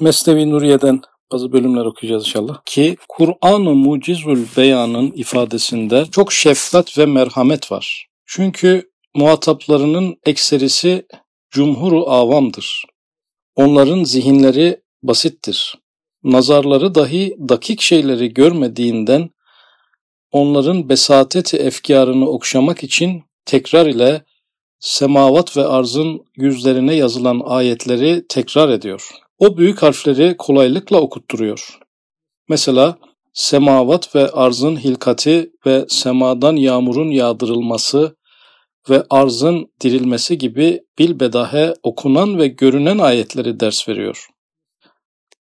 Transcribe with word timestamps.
Mesnevi 0.00 0.50
Nuriye'den 0.50 1.00
bazı 1.32 1.52
bölümler 1.52 1.84
okuyacağız 1.84 2.24
inşallah. 2.26 2.58
Ki 2.66 2.96
Kur'an-ı 3.08 3.74
Mucizül 3.74 4.46
Beyan'ın 4.56 5.12
ifadesinde 5.12 6.06
çok 6.10 6.32
şefkat 6.32 6.98
ve 6.98 7.06
merhamet 7.06 7.72
var. 7.72 8.06
Çünkü 8.26 8.90
muhataplarının 9.14 10.16
ekserisi 10.26 11.06
cumhuru 11.50 12.10
avamdır. 12.10 12.84
Onların 13.56 14.04
zihinleri 14.04 14.80
basittir. 15.02 15.78
Nazarları 16.24 16.94
dahi 16.94 17.36
dakik 17.48 17.80
şeyleri 17.80 18.34
görmediğinden 18.34 19.30
onların 20.32 20.88
besateti 20.88 21.56
efkarını 21.56 22.28
okşamak 22.28 22.84
için 22.84 23.22
tekrar 23.44 23.86
ile 23.86 24.24
semavat 24.78 25.56
ve 25.56 25.64
arzın 25.66 26.24
yüzlerine 26.36 26.94
yazılan 26.94 27.42
ayetleri 27.44 28.24
tekrar 28.28 28.68
ediyor. 28.68 29.10
O 29.38 29.56
büyük 29.56 29.82
harfleri 29.82 30.36
kolaylıkla 30.36 31.00
okutturuyor. 31.00 31.78
Mesela 32.48 32.98
semavat 33.32 34.14
ve 34.14 34.30
arzın 34.30 34.76
hilkati 34.76 35.52
ve 35.66 35.86
semadan 35.88 36.56
yağmurun 36.56 37.10
yağdırılması 37.10 38.16
ve 38.90 39.04
arzın 39.10 39.72
dirilmesi 39.80 40.38
gibi 40.38 40.80
bilbedahe 40.98 41.74
okunan 41.82 42.38
ve 42.38 42.48
görünen 42.48 42.98
ayetleri 42.98 43.60
ders 43.60 43.88
veriyor. 43.88 44.28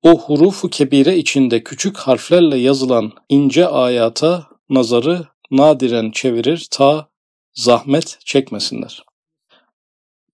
O 0.03 0.17
hurufu 0.17 0.69
kebire 0.69 1.17
içinde 1.17 1.63
küçük 1.63 1.97
harflerle 1.97 2.57
yazılan 2.57 3.11
ince 3.29 3.67
ayata 3.67 4.47
nazarı 4.69 5.27
nadiren 5.51 6.11
çevirir 6.11 6.67
ta 6.71 7.09
zahmet 7.53 8.19
çekmesinler. 8.25 9.03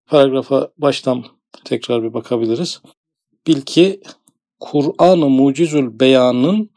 Paragrafa 0.06 0.68
baştan 0.78 1.24
tekrar 1.64 2.02
bir 2.02 2.14
bakabiliriz. 2.14 2.82
Bil 3.48 3.60
ki 3.60 4.00
Kur'an-ı 4.60 5.28
Mucizül 5.28 6.00
Beyan'ın 6.00 6.70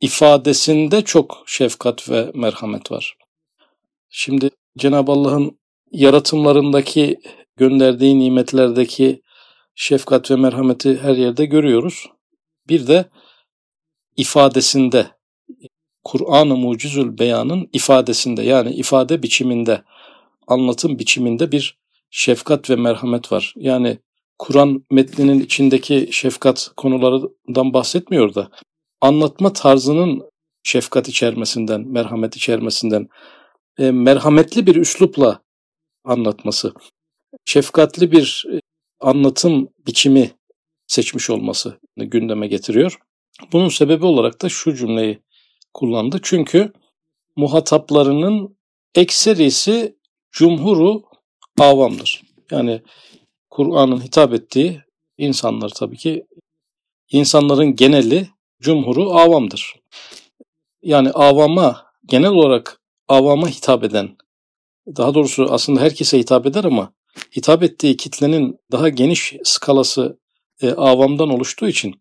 ifadesinde 0.00 1.04
çok 1.04 1.44
şefkat 1.46 2.10
ve 2.10 2.30
merhamet 2.34 2.92
var. 2.92 3.16
Şimdi 4.10 4.50
Cenab-ı 4.78 5.12
Allah'ın 5.12 5.58
yaratımlarındaki 5.92 7.20
gönderdiği 7.56 8.18
nimetlerdeki 8.18 9.22
şefkat 9.74 10.30
ve 10.30 10.36
merhameti 10.36 10.98
her 10.98 11.16
yerde 11.16 11.46
görüyoruz. 11.46 12.06
Bir 12.68 12.86
de 12.86 13.10
ifadesinde 14.16 15.06
Kur'an-ı 16.04 16.56
Mucizül 16.56 17.18
Beyan'ın 17.18 17.68
ifadesinde 17.72 18.42
yani 18.42 18.70
ifade 18.70 19.22
biçiminde, 19.22 19.82
anlatım 20.46 20.98
biçiminde 20.98 21.52
bir 21.52 21.78
şefkat 22.10 22.70
ve 22.70 22.76
merhamet 22.76 23.32
var. 23.32 23.54
Yani 23.56 23.98
Kur'an 24.38 24.84
metninin 24.90 25.40
içindeki 25.40 26.08
şefkat 26.12 26.70
konularından 26.76 27.72
bahsetmiyor 27.72 28.34
da 28.34 28.50
anlatma 29.00 29.52
tarzının 29.52 30.30
şefkat 30.62 31.08
içermesinden, 31.08 31.80
merhamet 31.88 32.36
içermesinden, 32.36 33.08
e, 33.78 33.90
merhametli 33.90 34.66
bir 34.66 34.76
üslupla 34.76 35.42
anlatması, 36.04 36.72
şefkatli 37.44 38.12
bir 38.12 38.44
e, 38.52 38.60
anlatım 39.00 39.68
biçimi 39.86 40.30
seçmiş 40.86 41.30
olması 41.30 41.78
gündeme 41.96 42.46
getiriyor. 42.46 42.98
Bunun 43.52 43.68
sebebi 43.68 44.06
olarak 44.06 44.42
da 44.42 44.48
şu 44.48 44.74
cümleyi 44.74 45.22
kullandı. 45.74 46.20
Çünkü 46.22 46.72
muhataplarının 47.36 48.58
ekserisi 48.94 49.96
cumhuru 50.32 51.02
avamdır. 51.58 52.22
Yani 52.50 52.82
Kur'an'ın 53.58 54.04
hitap 54.04 54.34
ettiği 54.34 54.82
insanlar 55.16 55.68
tabii 55.68 55.96
ki 55.96 56.26
insanların 57.12 57.76
geneli 57.76 58.28
cumhuru 58.60 59.10
avamdır. 59.10 59.74
Yani 60.82 61.10
avama 61.10 61.86
genel 62.06 62.30
olarak 62.30 62.80
avama 63.08 63.48
hitap 63.48 63.84
eden 63.84 64.16
daha 64.96 65.14
doğrusu 65.14 65.46
aslında 65.50 65.80
herkese 65.80 66.18
hitap 66.18 66.46
eder 66.46 66.64
ama 66.64 66.92
hitap 67.36 67.62
ettiği 67.62 67.96
kitlenin 67.96 68.58
daha 68.72 68.88
geniş 68.88 69.34
skalası 69.44 70.18
e, 70.62 70.70
avamdan 70.70 71.30
oluştuğu 71.30 71.68
için 71.68 71.94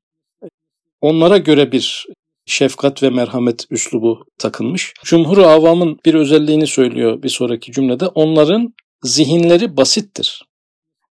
onlara 1.02 1.38
göre 1.38 1.72
bir 1.72 2.08
şefkat 2.46 3.04
ve 3.04 3.10
merhamet 3.10 3.66
üslubu 3.70 4.26
takılmış. 4.38 4.94
Cumhur 5.04 5.38
avamın 5.38 6.00
bir 6.06 6.14
özelliğini 6.14 6.68
söylüyor 6.68 7.24
bir 7.24 7.30
sonraki 7.30 7.72
cümlede. 7.72 8.08
Onların 8.08 8.74
zihinleri 9.04 9.78
basittir. 9.78 10.48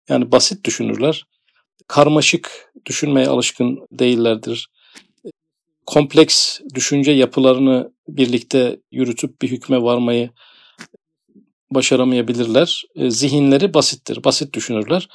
Yani 0.08 0.32
basit 0.32 0.64
düşünürler. 0.64 1.26
Karmaşık 1.86 2.72
düşünmeye 2.86 3.28
alışkın 3.28 3.86
değillerdir. 3.92 4.70
Kompleks 5.86 6.60
düşünce 6.74 7.12
yapılarını 7.12 7.92
birlikte 8.08 8.80
yürütüp 8.90 9.42
bir 9.42 9.50
hükme 9.50 9.82
varmayı 9.82 10.30
başaramayabilirler. 11.70 12.82
E, 12.94 13.10
zihinleri 13.10 13.74
basittir, 13.74 14.24
basit 14.24 14.54
düşünürler. 14.54 15.08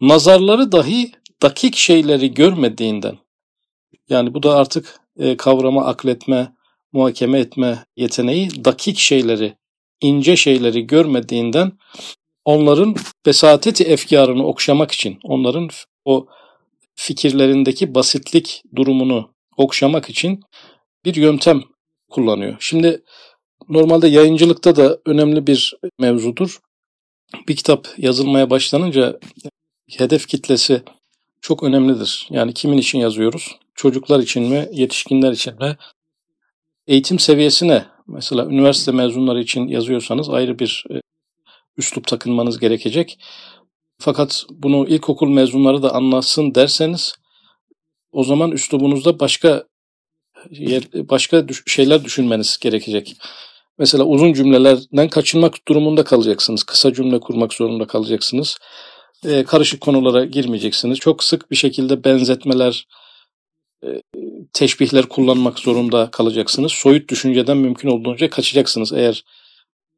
Nazarları 0.00 0.72
dahi 0.72 1.12
dakik 1.42 1.76
şeyleri 1.76 2.34
görmediğinden, 2.34 3.18
yani 4.08 4.34
bu 4.34 4.42
da 4.42 4.56
artık 4.56 5.00
e, 5.16 5.36
kavrama, 5.36 5.86
akletme, 5.86 6.52
muhakeme 6.92 7.38
etme 7.38 7.84
yeteneği 7.96 8.64
dakik 8.64 8.98
şeyleri, 8.98 9.56
ince 10.00 10.36
şeyleri 10.36 10.86
görmediğinden 10.86 11.72
onların 12.44 12.94
besateti 13.26 13.84
efkarını 13.84 14.46
okşamak 14.46 14.92
için, 14.92 15.18
onların 15.24 15.68
o 16.04 16.26
fikirlerindeki 16.94 17.94
basitlik 17.94 18.62
durumunu 18.76 19.34
okşamak 19.56 20.10
için 20.10 20.40
bir 21.04 21.14
yöntem 21.14 21.62
kullanıyor. 22.10 22.56
Şimdi 22.60 23.02
normalde 23.68 24.08
yayıncılıkta 24.08 24.76
da 24.76 24.98
önemli 25.06 25.46
bir 25.46 25.74
mevzudur. 25.98 26.58
Bir 27.48 27.56
kitap 27.56 27.88
yazılmaya 27.96 28.50
başlanınca 28.50 29.18
hedef 29.98 30.28
kitlesi 30.28 30.82
çok 31.40 31.62
önemlidir. 31.62 32.28
Yani 32.30 32.54
kimin 32.54 32.78
için 32.78 32.98
yazıyoruz? 32.98 33.56
Çocuklar 33.74 34.20
için 34.20 34.42
mi, 34.42 34.68
yetişkinler 34.72 35.32
için 35.32 35.54
mi? 35.58 35.76
Eğitim 36.86 37.18
seviyesine, 37.18 37.84
mesela 38.06 38.46
üniversite 38.46 38.92
mezunları 38.92 39.40
için 39.40 39.68
yazıyorsanız 39.68 40.28
ayrı 40.30 40.58
bir 40.58 40.84
e, 40.90 41.01
üslup 41.76 42.06
takınmanız 42.06 42.58
gerekecek. 42.58 43.18
Fakat 43.98 44.44
bunu 44.50 44.88
ilkokul 44.88 45.28
mezunları 45.28 45.82
da 45.82 45.94
anlasın 45.94 46.54
derseniz 46.54 47.14
o 48.12 48.24
zaman 48.24 48.50
üslubunuzda 48.50 49.20
başka 49.20 49.64
yer, 50.50 50.82
başka 50.94 51.46
şeyler 51.66 52.04
düşünmeniz 52.04 52.58
gerekecek. 52.60 53.16
Mesela 53.78 54.04
uzun 54.04 54.32
cümlelerden 54.32 55.08
kaçınmak 55.08 55.68
durumunda 55.68 56.04
kalacaksınız. 56.04 56.62
Kısa 56.64 56.92
cümle 56.92 57.20
kurmak 57.20 57.54
zorunda 57.54 57.86
kalacaksınız. 57.86 58.58
Ee, 59.26 59.44
karışık 59.44 59.80
konulara 59.80 60.24
girmeyeceksiniz. 60.24 60.98
Çok 60.98 61.24
sık 61.24 61.50
bir 61.50 61.56
şekilde 61.56 62.04
benzetmeler, 62.04 62.86
teşbihler 64.52 65.08
kullanmak 65.08 65.58
zorunda 65.58 66.10
kalacaksınız. 66.10 66.72
Soyut 66.72 67.10
düşünceden 67.10 67.56
mümkün 67.56 67.88
olduğunca 67.88 68.30
kaçacaksınız. 68.30 68.92
Eğer 68.92 69.24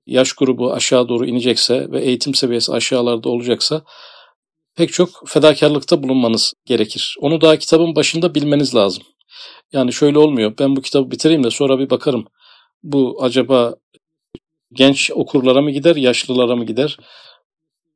yaş 0.07 0.33
grubu 0.33 0.73
aşağı 0.73 1.09
doğru 1.09 1.27
inecekse 1.27 1.91
ve 1.91 2.01
eğitim 2.01 2.35
seviyesi 2.35 2.73
aşağılarda 2.73 3.29
olacaksa 3.29 3.85
pek 4.77 4.93
çok 4.93 5.29
fedakarlıkta 5.29 6.03
bulunmanız 6.03 6.55
gerekir. 6.65 7.17
Onu 7.21 7.41
daha 7.41 7.57
kitabın 7.57 7.97
başında 7.97 8.35
bilmeniz 8.35 8.75
lazım. 8.75 9.03
Yani 9.73 9.93
şöyle 9.93 10.19
olmuyor. 10.19 10.55
Ben 10.59 10.77
bu 10.77 10.83
kitabı 10.83 11.11
bitireyim 11.11 11.45
de 11.45 11.51
sonra 11.51 11.79
bir 11.79 11.91
bakarım. 11.91 12.25
Bu 12.83 13.19
acaba 13.23 13.75
genç 14.73 15.11
okurlara 15.15 15.63
mı 15.63 15.71
gider, 15.71 15.97
yaşlılara 15.97 16.57
mı 16.57 16.67
gider? 16.67 16.97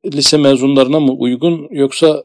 Lise 0.05 0.37
mezunlarına 0.37 0.99
mı 0.99 1.11
uygun 1.11 1.67
yoksa 1.71 2.23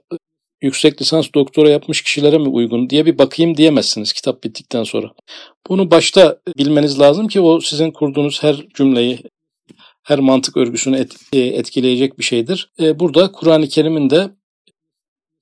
yüksek 0.63 1.03
lisans 1.03 1.29
doktora 1.35 1.71
yapmış 1.71 2.03
kişilere 2.03 2.39
mi 2.39 2.49
uygun 2.49 2.91
diye 2.91 3.07
bir 3.07 3.19
bakayım 3.19 3.57
diyemezsiniz 3.57 4.13
kitap 4.13 4.45
bittikten 4.45 4.85
sonra. 4.85 5.13
Bunu 5.69 5.91
başta 5.91 6.39
bilmeniz 6.59 7.01
lazım 7.01 7.29
ki 7.29 7.41
o 7.41 7.61
sizin 7.61 7.91
kurduğunuz 7.91 8.43
her 8.43 8.57
cümleyi, 8.75 9.19
her 10.05 10.19
mantık 10.19 10.57
örgüsünü 10.57 11.07
e, 11.33 11.39
etkileyecek 11.39 12.19
bir 12.19 12.25
şeydir. 12.25 12.73
E, 12.81 12.99
burada 12.99 13.33
Kur'an-ı 13.33 13.69
Kerim'in 13.69 14.11
de 14.11 14.31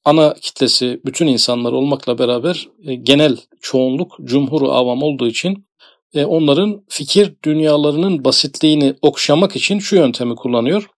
ana 0.05 0.35
kitlesi 0.35 1.01
bütün 1.05 1.27
insanlar 1.27 1.73
olmakla 1.73 2.19
beraber 2.19 2.69
e, 2.85 2.95
genel 2.95 3.39
çoğunluk 3.61 4.19
cumhuru 4.25 4.73
avam 4.73 5.03
olduğu 5.03 5.29
için 5.29 5.67
onların 6.15 6.85
fikir 6.89 7.35
dünyalarının 7.45 8.25
basitliğini 8.25 8.95
okşamak 9.03 9.57
için 9.57 9.79
şu 9.79 9.97
yöntemi 9.97 10.35
kullanıyor. 10.35 10.91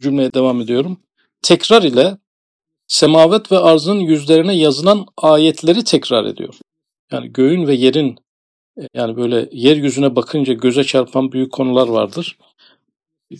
Cümleye 0.00 0.34
devam 0.34 0.60
ediyorum. 0.60 1.00
Tekrar 1.42 1.82
ile 1.82 2.18
semavet 2.86 3.52
ve 3.52 3.58
arzın 3.58 3.98
yüzlerine 3.98 4.54
yazılan 4.56 5.06
ayetleri 5.16 5.84
tekrar 5.84 6.24
ediyor. 6.24 6.54
Yani 7.12 7.32
göğün 7.32 7.66
ve 7.66 7.74
yerin 7.74 8.16
yani 8.94 9.16
böyle 9.16 9.48
yeryüzüne 9.52 10.16
bakınca 10.16 10.52
göze 10.52 10.84
çarpan 10.84 11.32
büyük 11.32 11.52
konular 11.52 11.88
vardır 11.88 12.36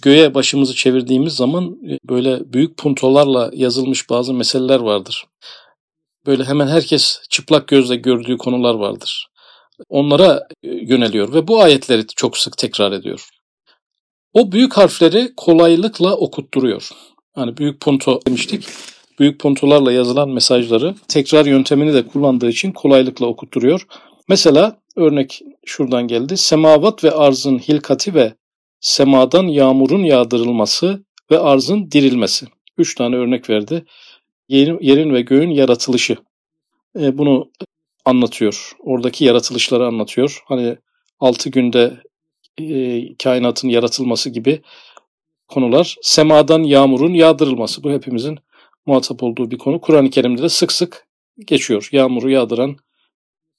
göğe 0.03 0.35
başımızı 0.35 0.75
çevirdiğimiz 0.75 1.35
zaman 1.35 1.79
e, 1.91 1.99
böyle 2.09 2.53
büyük 2.53 2.77
puntolarla 2.77 3.51
yazılmış 3.55 4.11
bazı 4.11 4.35
meseleler 4.35 4.81
vardır. 4.81 5.27
böyle 6.27 6.45
hemen 6.45 6.69
herkes 6.69 7.21
çıplak 7.31 7.69
gözle 7.69 7.97
gördüğü 7.97 8.39
konular 8.39 8.75
vardır. 8.75 9.27
Onlara 9.89 10.49
e, 10.63 10.69
yöneliyor 10.69 11.35
ve 11.35 11.49
bu 11.49 11.63
ayetleri 11.63 12.07
çok 12.07 12.39
sık 12.39 12.57
tekrar 12.57 12.93
ediyor. 12.93 13.29
O 14.33 14.53
büyük 14.53 14.77
harfleri 14.77 15.33
kolaylıkla 15.37 16.17
okutturuyor. 16.17 16.91
Hani 17.35 17.57
büyük 17.57 17.81
punto 17.81 18.21
demiştik. 18.27 18.65
Büyük 19.19 19.41
puntolarla 19.41 19.93
yazılan 19.93 20.29
mesajları 20.29 20.95
tekrar 21.09 21.47
yöntemini 21.47 21.95
de 21.95 22.07
kullandığı 22.07 22.49
için 22.49 22.73
kolaylıkla 22.73 23.27
okutturuyor. 23.27 23.87
Mesela 24.29 24.81
örnek 24.97 25.43
şuradan 25.67 26.09
geldi. 26.09 26.37
Semavat 26.37 27.05
ve 27.05 27.11
arzın 27.11 27.59
hilkati 27.59 28.15
ve 28.15 28.35
semadan 28.83 29.47
yağmurun 29.47 30.05
yağdırılması 30.05 31.05
ve 31.31 31.39
arzın 31.39 31.91
dirilmesi. 31.91 32.47
Üç 32.79 32.95
tane 32.95 33.17
örnek 33.17 33.51
verdi. 33.51 33.85
Yerin, 34.49 35.15
ve 35.15 35.21
göğün 35.21 35.51
yaratılışı. 35.51 36.17
E, 37.01 37.19
bunu 37.19 37.51
anlatıyor. 38.05 38.73
Oradaki 38.79 39.25
yaratılışları 39.25 39.87
anlatıyor. 39.87 40.43
Hani 40.47 40.77
altı 41.21 41.51
günde 41.51 42.03
e, 42.61 43.01
kainatın 43.17 43.69
yaratılması 43.69 44.31
gibi 44.31 44.63
konular. 45.49 45.97
Semadan 46.03 46.63
yağmurun 46.63 47.15
yağdırılması. 47.15 47.85
Bu 47.85 47.91
hepimizin 47.91 48.39
muhatap 48.87 49.23
olduğu 49.23 49.51
bir 49.51 49.59
konu. 49.59 49.81
Kur'an-ı 49.81 50.11
Kerim'de 50.11 50.43
de 50.43 50.49
sık 50.49 50.73
sık 50.73 51.07
geçiyor. 51.47 51.89
Yağmuru 51.93 52.31
yağdıran 52.31 52.77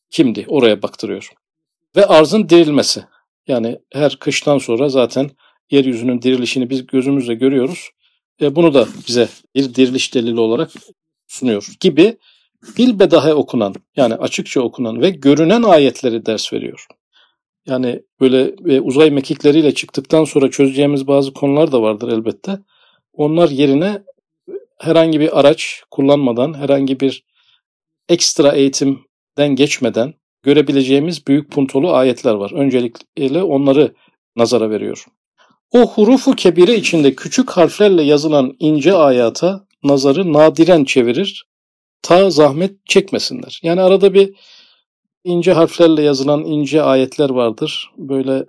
kimdi? 0.10 0.46
Oraya 0.48 0.82
baktırıyor. 0.82 1.30
Ve 1.96 2.06
arzın 2.06 2.50
dirilmesi. 2.50 3.04
Yani 3.48 3.80
her 3.94 4.16
kıştan 4.16 4.58
sonra 4.58 4.90
zaten 4.90 5.30
yeryüzünün 5.72 6.22
dirilişini 6.22 6.70
biz 6.70 6.88
gözümüzle 6.88 7.34
görüyoruz. 7.34 7.90
E, 8.42 8.56
bunu 8.56 8.74
da 8.74 8.88
bize 9.08 9.30
bir 9.56 9.76
diriliş 9.76 10.14
delili 10.14 10.40
olarak 10.40 10.72
sunuyor 11.28 11.68
gibi 11.80 12.18
bilbedahe 12.78 13.34
okunan 13.34 13.76
yani 13.96 14.16
açıkça 14.16 14.62
okunan 14.62 15.02
ve 15.02 15.10
görünen 15.10 15.64
ayetleri 15.64 16.26
ders 16.26 16.54
veriyor. 16.54 16.88
Yani 17.66 18.04
böyle 18.20 18.56
e, 18.76 18.82
uzay 18.82 19.12
mekikleriyle 19.12 19.74
çıktıktan 19.74 20.24
sonra 20.24 20.52
çözeceğimiz 20.52 21.08
bazı 21.08 21.34
konular 21.34 21.72
da 21.72 21.82
vardır 21.82 22.12
elbette. 22.12 22.60
Onlar 23.14 23.50
yerine 23.50 24.04
herhangi 24.80 25.20
bir 25.20 25.40
araç 25.40 25.84
kullanmadan, 25.92 26.54
herhangi 26.54 27.00
bir 27.00 27.24
ekstra 28.10 28.52
eğitimden 28.52 29.56
geçmeden 29.56 30.14
görebileceğimiz 30.44 31.28
büyük 31.28 31.52
puntolu 31.52 31.94
ayetler 31.94 32.34
var. 32.34 32.52
Öncelikle 32.52 33.44
onları 33.44 33.94
nazara 34.36 34.70
veriyor. 34.70 35.06
O 35.72 35.88
hurufu 35.88 36.36
kebire 36.36 36.76
içinde 36.76 37.16
küçük 37.16 37.50
harflerle 37.50 38.04
yazılan 38.04 38.56
ince 38.60 38.94
ayata 38.94 39.66
nazarı 39.84 40.34
nadiren 40.34 40.84
çevirir. 40.84 41.46
Ta 42.02 42.30
zahmet 42.30 42.86
çekmesinler. 42.86 43.60
Yani 43.64 43.82
arada 43.82 44.14
bir 44.14 44.36
ince 45.24 45.54
harflerle 45.54 46.02
yazılan 46.02 46.46
ince 46.46 46.82
ayetler 46.82 47.30
vardır. 47.30 47.92
Böyle 47.98 48.46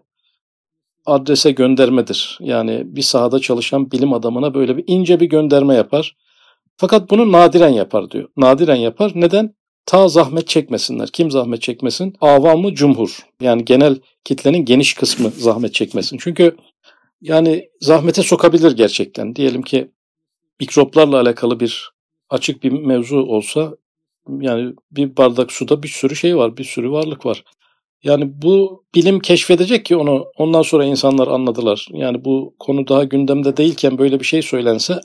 adrese 1.07 1.51
göndermedir. 1.51 2.39
Yani 2.41 2.83
bir 2.85 3.03
sahada 3.03 3.39
çalışan 3.39 3.91
bilim 3.91 4.13
adamına 4.13 4.55
böyle 4.55 4.77
bir 4.77 4.85
ince 4.87 5.21
bir 5.21 5.27
gönderme 5.27 5.75
yapar. 5.75 6.17
Fakat 6.77 7.11
bunu 7.11 7.33
nadiren 7.33 7.69
yapar 7.69 8.11
diyor. 8.11 8.29
Nadiren 8.37 8.77
yapar. 8.77 9.13
Neden? 9.15 9.55
Ta 9.87 10.09
zahmet 10.09 10.49
çekmesinler. 10.49 11.09
Kim 11.09 11.31
zahmet 11.31 11.63
çekmesin? 11.63 12.15
Avamı 12.21 12.75
cumhur. 12.75 13.19
Yani 13.41 13.65
genel 13.65 13.99
kitlenin 14.25 14.65
geniş 14.65 14.95
kısmı 14.95 15.31
zahmet 15.31 15.75
çekmesin. 15.75 16.19
Çünkü 16.21 16.57
yani 17.21 17.69
zahmete 17.81 18.23
sokabilir 18.23 18.77
gerçekten. 18.77 19.37
Diyelim 19.37 19.63
ki 19.63 19.91
mikroplarla 20.61 21.21
alakalı 21.21 21.61
bir 21.61 21.91
açık 22.31 22.63
bir 22.63 22.73
mevzu 22.73 23.17
olsa 23.17 23.77
yani 24.41 24.75
bir 24.91 25.17
bardak 25.17 25.53
suda 25.53 25.83
bir 25.83 25.89
sürü 25.89 26.17
şey 26.17 26.37
var, 26.37 26.57
bir 26.57 26.65
sürü 26.65 26.91
varlık 26.91 27.27
var. 27.27 27.45
Yani 28.03 28.43
bu 28.43 28.85
bilim 28.95 29.21
keşfedecek 29.21 29.85
ki 29.85 29.97
onu 29.97 30.27
ondan 30.37 30.63
sonra 30.63 30.85
insanlar 30.85 31.27
anladılar. 31.29 31.89
Yani 31.93 32.25
bu 32.25 32.55
konu 32.59 32.89
daha 32.89 33.05
gündemde 33.05 33.57
değilken 33.57 33.99
böyle 33.99 34.21
bir 34.21 34.25
şey 34.25 34.43
söylense 34.43 35.01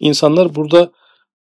insanlar 0.00 0.54
burada 0.54 0.92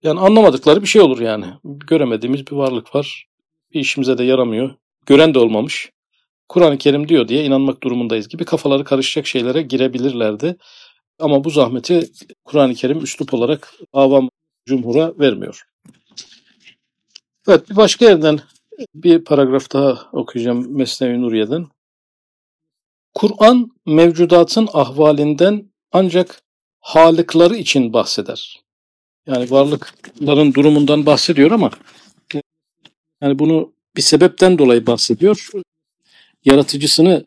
yani 0.05 0.21
anlamadıkları 0.21 0.83
bir 0.83 0.87
şey 0.87 1.03
olur 1.03 1.21
yani. 1.21 1.47
Göremediğimiz 1.65 2.47
bir 2.47 2.53
varlık 2.53 2.95
var. 2.95 3.27
Bir 3.75 3.81
işimize 3.81 4.19
de 4.19 4.25
yaramıyor. 4.25 4.75
Gören 5.07 5.35
de 5.35 5.39
olmamış. 5.39 5.91
Kur'an-ı 6.49 6.79
Kerim 6.79 7.09
diyor 7.09 7.29
diye 7.29 7.45
inanmak 7.45 7.83
durumundayız 7.83 8.29
gibi 8.29 8.45
kafaları 8.45 8.85
karışacak 8.85 9.27
şeylere 9.27 9.63
girebilirlerdi. 9.63 10.57
Ama 11.19 11.45
bu 11.45 11.51
zahmeti 11.51 12.11
Kur'an-ı 12.45 12.75
Kerim 12.75 13.03
üslup 13.03 13.35
olarak 13.35 13.75
avam 13.93 14.29
cumhura 14.67 15.19
vermiyor. 15.19 15.63
Evet 17.49 17.71
bir 17.71 17.77
başka 17.77 18.05
yerden 18.05 18.41
bir 18.95 19.25
paragraf 19.25 19.73
daha 19.73 20.09
okuyacağım 20.13 20.77
Mesnevi 20.77 21.23
Nuriye'den. 21.23 21.67
Kur'an 23.15 23.71
mevcudatın 23.87 24.69
ahvalinden 24.73 25.73
ancak 25.93 26.43
halıkları 26.81 27.57
için 27.57 27.93
bahseder. 27.93 28.64
Yani 29.27 29.51
varlıkların 29.51 30.55
durumundan 30.55 31.07
bahsediyor 31.07 31.51
ama 31.51 31.71
yani 33.23 33.39
bunu 33.39 33.73
bir 33.97 34.03
sebepten 34.03 34.59
dolayı 34.59 34.87
bahsediyor. 34.87 35.51
Yaratıcısını 36.45 37.25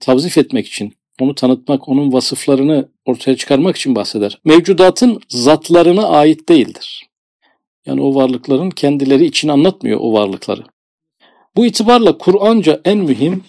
tavzif 0.00 0.38
etmek 0.38 0.66
için, 0.66 0.94
onu 1.20 1.34
tanıtmak, 1.34 1.88
onun 1.88 2.12
vasıflarını 2.12 2.88
ortaya 3.04 3.36
çıkarmak 3.36 3.76
için 3.76 3.94
bahseder. 3.94 4.38
Mevcudatın 4.44 5.20
zatlarına 5.28 6.08
ait 6.08 6.48
değildir. 6.48 7.08
Yani 7.86 8.00
o 8.02 8.14
varlıkların 8.14 8.70
kendileri 8.70 9.24
için 9.24 9.48
anlatmıyor 9.48 10.00
o 10.00 10.12
varlıkları. 10.12 10.64
Bu 11.56 11.66
itibarla 11.66 12.18
Kur'anca 12.18 12.80
en 12.84 12.98
mühim 12.98 13.44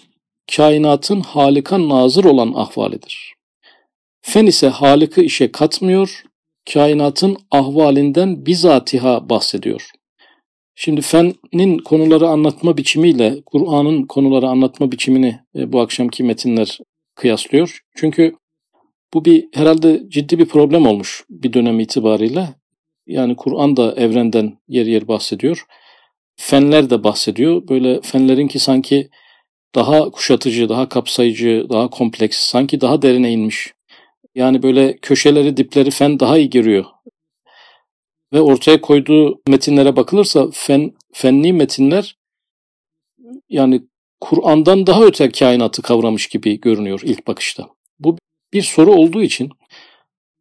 kainatın 0.56 1.20
halika 1.20 1.88
nazır 1.88 2.24
olan 2.24 2.52
ahvalidir. 2.56 3.34
Fen 4.22 4.46
ise 4.46 4.68
halıkı 4.68 5.20
işe 5.20 5.52
katmıyor, 5.52 6.24
kainatın 6.72 7.36
ahvalinden 7.50 8.46
bizatiha 8.46 9.28
bahsediyor. 9.28 9.90
Şimdi 10.74 11.00
fenin 11.00 11.78
konuları 11.78 12.28
anlatma 12.28 12.76
biçimiyle 12.76 13.42
Kur'an'ın 13.46 14.02
konuları 14.06 14.48
anlatma 14.48 14.92
biçimini 14.92 15.40
e, 15.56 15.72
bu 15.72 15.80
akşamki 15.80 16.24
metinler 16.24 16.78
kıyaslıyor. 17.14 17.78
Çünkü 17.96 18.34
bu 19.14 19.24
bir 19.24 19.48
herhalde 19.54 20.02
ciddi 20.08 20.38
bir 20.38 20.46
problem 20.46 20.86
olmuş 20.86 21.24
bir 21.30 21.52
dönem 21.52 21.80
itibariyle. 21.80 22.48
Yani 23.06 23.36
Kur'an 23.36 23.76
da 23.76 23.94
evrenden 23.96 24.58
yer 24.68 24.86
yer 24.86 25.08
bahsediyor. 25.08 25.64
Fenler 26.36 26.90
de 26.90 27.04
bahsediyor. 27.04 27.68
Böyle 27.68 28.00
fenlerin 28.00 28.48
ki 28.48 28.58
sanki 28.58 29.10
daha 29.74 30.10
kuşatıcı, 30.10 30.68
daha 30.68 30.88
kapsayıcı, 30.88 31.66
daha 31.70 31.90
kompleks, 31.90 32.38
sanki 32.38 32.80
daha 32.80 33.02
derine 33.02 33.32
inmiş. 33.32 33.72
Yani 34.34 34.62
böyle 34.62 34.96
köşeleri, 34.96 35.56
dipleri 35.56 35.90
fen 35.90 36.20
daha 36.20 36.38
iyi 36.38 36.50
giriyor. 36.50 36.84
Ve 38.32 38.40
ortaya 38.40 38.80
koyduğu 38.80 39.42
metinlere 39.48 39.96
bakılırsa 39.96 40.50
fen, 40.52 40.92
fenli 41.12 41.52
metinler 41.52 42.16
yani 43.48 43.82
Kur'an'dan 44.20 44.86
daha 44.86 45.04
öte 45.04 45.30
kainatı 45.30 45.82
kavramış 45.82 46.26
gibi 46.26 46.60
görünüyor 46.60 47.00
ilk 47.04 47.26
bakışta. 47.26 47.68
Bu 47.98 48.18
bir 48.52 48.62
soru 48.62 48.92
olduğu 48.92 49.22
için 49.22 49.50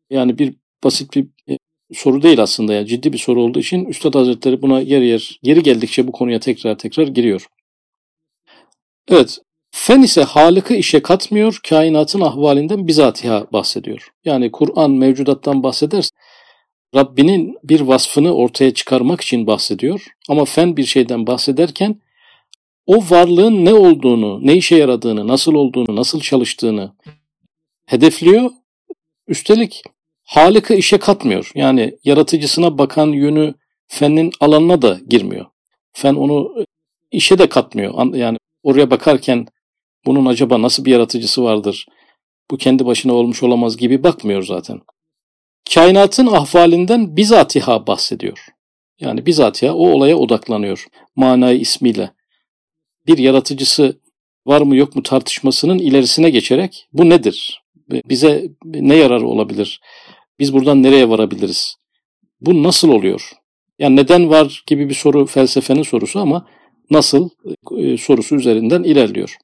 yani 0.10 0.38
bir 0.38 0.56
basit 0.84 1.16
bir 1.16 1.28
e, 1.50 1.58
soru 1.94 2.22
değil 2.22 2.42
aslında 2.42 2.74
yani 2.74 2.88
ciddi 2.88 3.14
bir 3.14 3.18
soru 3.18 3.44
olduğu 3.44 3.60
için 3.60 3.86
Üstad 3.86 4.16
Hazretleri 4.16 4.62
buna 4.62 4.82
yer 4.82 5.02
yer 5.02 5.40
geri 5.44 5.64
geldikçe 5.64 6.08
bu 6.08 6.12
konuya 6.12 6.40
tekrar 6.40 6.78
tekrar 6.78 7.08
giriyor. 7.08 7.48
Evet, 9.08 9.40
fen 9.82 10.02
ise 10.02 10.24
Halık'ı 10.24 10.74
işe 10.74 11.02
katmıyor, 11.02 11.60
kainatın 11.70 12.22
ahvalinden 12.22 12.88
bizatiha 12.88 13.48
bahsediyor. 13.54 14.08
Yani 14.26 14.52
Kur'an 14.52 14.92
mevcudattan 14.92 15.64
bahsederse 15.64 16.10
Rabbinin 16.96 17.58
bir 17.64 17.82
vasfını 17.82 18.36
ortaya 18.36 18.74
çıkarmak 18.74 19.22
için 19.22 19.48
bahsediyor 19.48 20.06
ama 20.30 20.46
fen 20.46 20.78
bir 20.78 20.84
şeyden 20.86 21.28
bahsederken 21.28 22.02
o 22.86 22.96
varlığın 23.10 23.66
ne 23.66 23.74
olduğunu, 23.74 24.48
ne 24.48 24.56
işe 24.56 24.76
yaradığını, 24.76 25.28
nasıl 25.28 25.54
olduğunu, 25.54 25.96
nasıl 25.96 26.20
çalıştığını 26.20 26.94
hedefliyor. 27.86 28.50
Üstelik 29.28 29.84
Halık'ı 30.24 30.74
işe 30.74 30.98
katmıyor. 30.98 31.52
Yani 31.56 31.98
yaratıcısına 32.04 32.78
bakan 32.78 33.08
yönü 33.08 33.54
fenin 33.88 34.32
alanına 34.40 34.82
da 34.82 35.00
girmiyor. 35.10 35.46
Fen 35.92 36.16
onu 36.16 36.66
işe 37.12 37.40
de 37.40 37.50
katmıyor. 37.50 38.16
Yani 38.16 38.38
oraya 38.64 38.92
bakarken 38.92 39.48
bunun 40.10 40.26
acaba 40.26 40.62
nasıl 40.62 40.86
bir 40.86 40.92
yaratıcısı 40.92 41.44
vardır? 41.44 41.86
Bu 42.52 42.58
kendi 42.58 42.86
başına 42.86 43.14
olmuş 43.14 43.44
olamaz 43.44 43.78
gibi 43.78 44.04
bakmıyor 44.04 44.44
zaten. 44.44 44.82
Kainatın 45.74 46.28
ahvalinden 46.28 47.18
bizatiha 47.18 47.88
bahsediyor. 47.88 48.48
Yani 49.00 49.26
bizatiha 49.26 49.74
o 49.74 49.90
olaya 49.90 50.18
odaklanıyor 50.18 50.86
manayı 51.16 51.60
ismiyle. 51.60 52.12
Bir 53.08 53.18
yaratıcısı 53.18 54.00
var 54.46 54.62
mı 54.62 54.76
yok 54.76 54.96
mu 54.96 55.04
tartışmasının 55.04 55.80
ilerisine 55.80 56.30
geçerek 56.30 56.88
bu 56.94 57.10
nedir? 57.10 57.64
Bize 57.90 58.50
ne 58.66 58.96
yararı 58.96 59.28
olabilir? 59.28 59.82
Biz 60.40 60.54
buradan 60.54 60.84
nereye 60.84 61.10
varabiliriz? 61.10 61.76
Bu 62.42 62.64
nasıl 62.64 62.90
oluyor? 62.90 63.32
Yani 63.80 63.96
neden 63.96 64.30
var 64.30 64.64
gibi 64.68 64.90
bir 64.90 64.94
soru 64.94 65.26
felsefenin 65.26 65.84
sorusu 65.84 66.20
ama 66.20 66.48
nasıl 66.92 67.30
e, 67.78 67.98
sorusu 67.98 68.36
üzerinden 68.36 68.84
ilerliyor. 68.84 69.38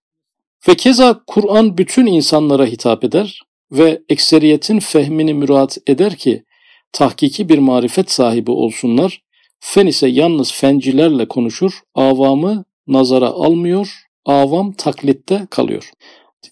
Ve 0.67 0.75
keza 0.75 1.23
Kur'an 1.27 1.77
bütün 1.77 2.05
insanlara 2.05 2.65
hitap 2.65 3.03
eder 3.03 3.41
ve 3.71 4.01
ekseriyetin 4.09 4.79
fehmini 4.79 5.33
mürat 5.33 5.77
eder 5.87 6.15
ki 6.15 6.43
tahkiki 6.91 7.49
bir 7.49 7.57
marifet 7.57 8.11
sahibi 8.11 8.51
olsunlar. 8.51 9.21
Fen 9.59 9.87
ise 9.87 10.07
yalnız 10.07 10.53
fencilerle 10.53 11.27
konuşur, 11.27 11.81
avamı 11.95 12.65
nazara 12.87 13.27
almıyor, 13.27 13.93
avam 14.25 14.73
taklitte 14.73 15.47
kalıyor. 15.49 15.91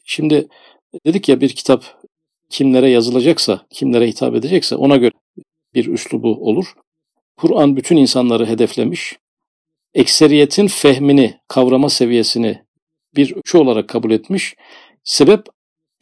Şimdi 0.06 0.48
dedik 1.06 1.30
ya 1.30 1.42
bir 1.42 1.50
kitap 1.50 1.84
kimlere 2.50 2.90
yazılacaksa, 2.90 3.66
kimlere 3.70 4.08
hitap 4.08 4.36
edecekse 4.36 4.76
ona 4.76 4.98
göre 4.98 5.12
bir 5.74 5.88
üslubu 5.88 6.50
olur. 6.50 6.74
Kur'an 7.38 7.76
bütün 7.76 7.98
insanları 7.98 8.46
hedeflemiş. 8.46 9.18
Ekseriyetin 9.94 10.68
fehmini, 10.68 11.40
kavrama 11.48 11.90
seviyesini 11.90 12.63
bir 13.16 13.36
ölçü 13.36 13.58
olarak 13.58 13.90
kabul 13.90 14.12
etmiş. 14.12 14.56
Sebep 15.04 15.46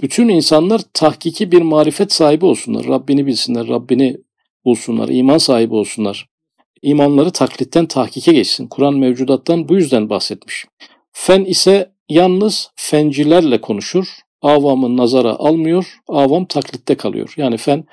bütün 0.01 0.29
insanlar 0.29 0.81
tahkiki 0.93 1.51
bir 1.51 1.61
marifet 1.61 2.13
sahibi 2.13 2.45
olsunlar. 2.45 2.87
Rabbini 2.87 3.25
bilsinler, 3.25 3.67
Rabbini 3.67 4.17
bulsunlar, 4.65 5.09
iman 5.09 5.37
sahibi 5.37 5.75
olsunlar. 5.75 6.27
İmanları 6.81 7.31
taklitten 7.31 7.85
tahkike 7.85 8.33
geçsin. 8.33 8.67
Kur'an 8.67 8.93
mevcudattan 8.93 9.69
bu 9.69 9.75
yüzden 9.75 10.09
bahsetmiş. 10.09 10.65
Fen 11.11 11.45
ise 11.45 11.91
yalnız 12.09 12.71
fencilerle 12.75 13.61
konuşur. 13.61 14.07
Avamın 14.41 14.97
nazara 14.97 15.31
almıyor, 15.31 15.97
avam 16.07 16.45
taklitte 16.45 16.95
kalıyor. 16.95 17.33
Yani 17.37 17.57
fen 17.57 17.85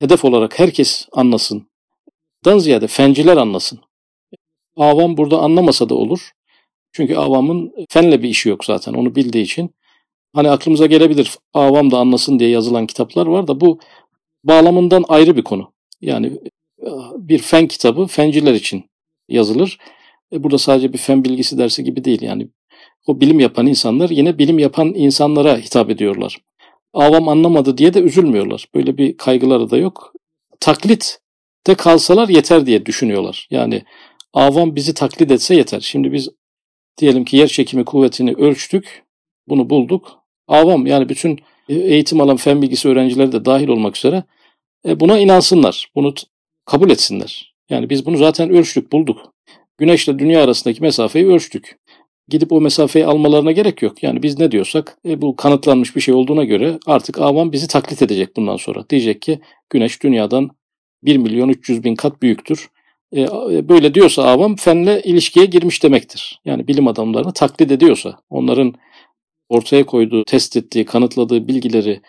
hedef 0.00 0.24
olarak 0.24 0.58
herkes 0.58 1.08
anlasın. 1.12 1.68
Dan 2.44 2.58
ziyade 2.58 2.86
fenciler 2.86 3.36
anlasın. 3.36 3.80
Avam 4.76 5.16
burada 5.16 5.38
anlamasa 5.38 5.88
da 5.88 5.94
olur. 5.94 6.30
Çünkü 6.94 7.16
avamın 7.16 7.72
fenle 7.88 8.22
bir 8.22 8.28
işi 8.28 8.48
yok 8.48 8.64
zaten 8.64 8.94
onu 8.94 9.14
bildiği 9.14 9.42
için. 9.42 9.74
Hani 10.34 10.50
aklımıza 10.50 10.86
gelebilir 10.86 11.38
avam 11.54 11.90
da 11.90 11.98
anlasın 11.98 12.38
diye 12.38 12.50
yazılan 12.50 12.86
kitaplar 12.86 13.26
var 13.26 13.48
da 13.48 13.60
bu 13.60 13.78
bağlamından 14.44 15.04
ayrı 15.08 15.36
bir 15.36 15.44
konu. 15.44 15.72
Yani 16.00 16.26
e, 16.82 16.88
bir 17.16 17.38
fen 17.38 17.68
kitabı 17.68 18.06
fenciler 18.06 18.54
için 18.54 18.84
yazılır. 19.28 19.78
E 20.32 20.42
burada 20.42 20.58
sadece 20.58 20.92
bir 20.92 20.98
fen 20.98 21.24
bilgisi 21.24 21.58
dersi 21.58 21.84
gibi 21.84 22.04
değil 22.04 22.22
yani. 22.22 22.48
O 23.06 23.20
bilim 23.20 23.40
yapan 23.40 23.66
insanlar 23.66 24.10
yine 24.10 24.38
bilim 24.38 24.58
yapan 24.58 24.94
insanlara 24.94 25.56
hitap 25.58 25.90
ediyorlar. 25.90 26.38
Avam 26.92 27.28
anlamadı 27.28 27.78
diye 27.78 27.94
de 27.94 28.00
üzülmüyorlar. 28.00 28.68
Böyle 28.74 28.98
bir 28.98 29.16
kaygıları 29.16 29.70
da 29.70 29.76
yok. 29.76 30.12
Taklit 30.60 31.18
de 31.66 31.74
kalsalar 31.74 32.28
yeter 32.28 32.66
diye 32.66 32.86
düşünüyorlar. 32.86 33.48
Yani 33.50 33.82
avam 34.32 34.76
bizi 34.76 34.94
taklit 34.94 35.30
etse 35.30 35.54
yeter. 35.54 35.80
Şimdi 35.80 36.12
biz 36.12 36.28
diyelim 36.98 37.24
ki 37.24 37.36
yer 37.36 37.46
çekimi 37.46 37.84
kuvvetini 37.84 38.32
ölçtük, 38.32 39.04
bunu 39.48 39.70
bulduk. 39.70 40.24
Avam 40.48 40.86
yani 40.86 41.08
bütün 41.08 41.38
eğitim 41.68 42.20
alan 42.20 42.36
fen 42.36 42.62
bilgisi 42.62 42.88
öğrencileri 42.88 43.32
de 43.32 43.44
dahil 43.44 43.68
olmak 43.68 43.96
üzere 43.96 44.24
e, 44.88 45.00
buna 45.00 45.18
inansınlar, 45.18 45.90
bunu 45.94 46.14
kabul 46.64 46.90
etsinler. 46.90 47.54
Yani 47.70 47.90
biz 47.90 48.06
bunu 48.06 48.16
zaten 48.16 48.50
ölçtük, 48.50 48.92
bulduk. 48.92 49.34
Güneşle 49.78 50.18
dünya 50.18 50.44
arasındaki 50.44 50.82
mesafeyi 50.82 51.26
ölçtük. 51.26 51.78
Gidip 52.28 52.52
o 52.52 52.60
mesafeyi 52.60 53.06
almalarına 53.06 53.52
gerek 53.52 53.82
yok. 53.82 54.02
Yani 54.02 54.22
biz 54.22 54.38
ne 54.38 54.50
diyorsak 54.50 54.98
e, 55.06 55.22
bu 55.22 55.36
kanıtlanmış 55.36 55.96
bir 55.96 56.00
şey 56.00 56.14
olduğuna 56.14 56.44
göre 56.44 56.78
artık 56.86 57.18
avam 57.18 57.52
bizi 57.52 57.68
taklit 57.68 58.02
edecek 58.02 58.36
bundan 58.36 58.56
sonra. 58.56 58.88
Diyecek 58.90 59.22
ki 59.22 59.40
güneş 59.70 60.02
dünyadan 60.02 60.50
1 61.02 61.16
milyon 61.16 61.48
300 61.48 61.84
bin 61.84 61.94
kat 61.94 62.22
büyüktür. 62.22 62.68
E, 63.14 63.20
e, 63.22 63.68
böyle 63.68 63.94
diyorsa 63.94 64.22
avam 64.24 64.56
fenle 64.56 65.02
ilişkiye 65.02 65.46
girmiş 65.46 65.82
demektir. 65.82 66.40
Yani 66.44 66.68
bilim 66.68 66.88
adamlarını 66.88 67.32
taklit 67.32 67.72
ediyorsa, 67.72 68.18
onların 68.30 68.74
ortaya 69.48 69.86
koyduğu, 69.86 70.24
test 70.24 70.56
ettiği, 70.56 70.84
kanıtladığı 70.84 71.48
bilgileri 71.48 72.00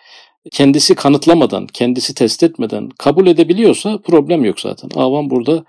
kendisi 0.51 0.95
kanıtlamadan, 0.95 1.67
kendisi 1.67 2.15
test 2.15 2.43
etmeden 2.43 2.89
kabul 2.97 3.27
edebiliyorsa 3.27 3.97
problem 4.01 4.45
yok 4.45 4.59
zaten. 4.59 4.89
Avam 4.95 5.29
burada 5.29 5.65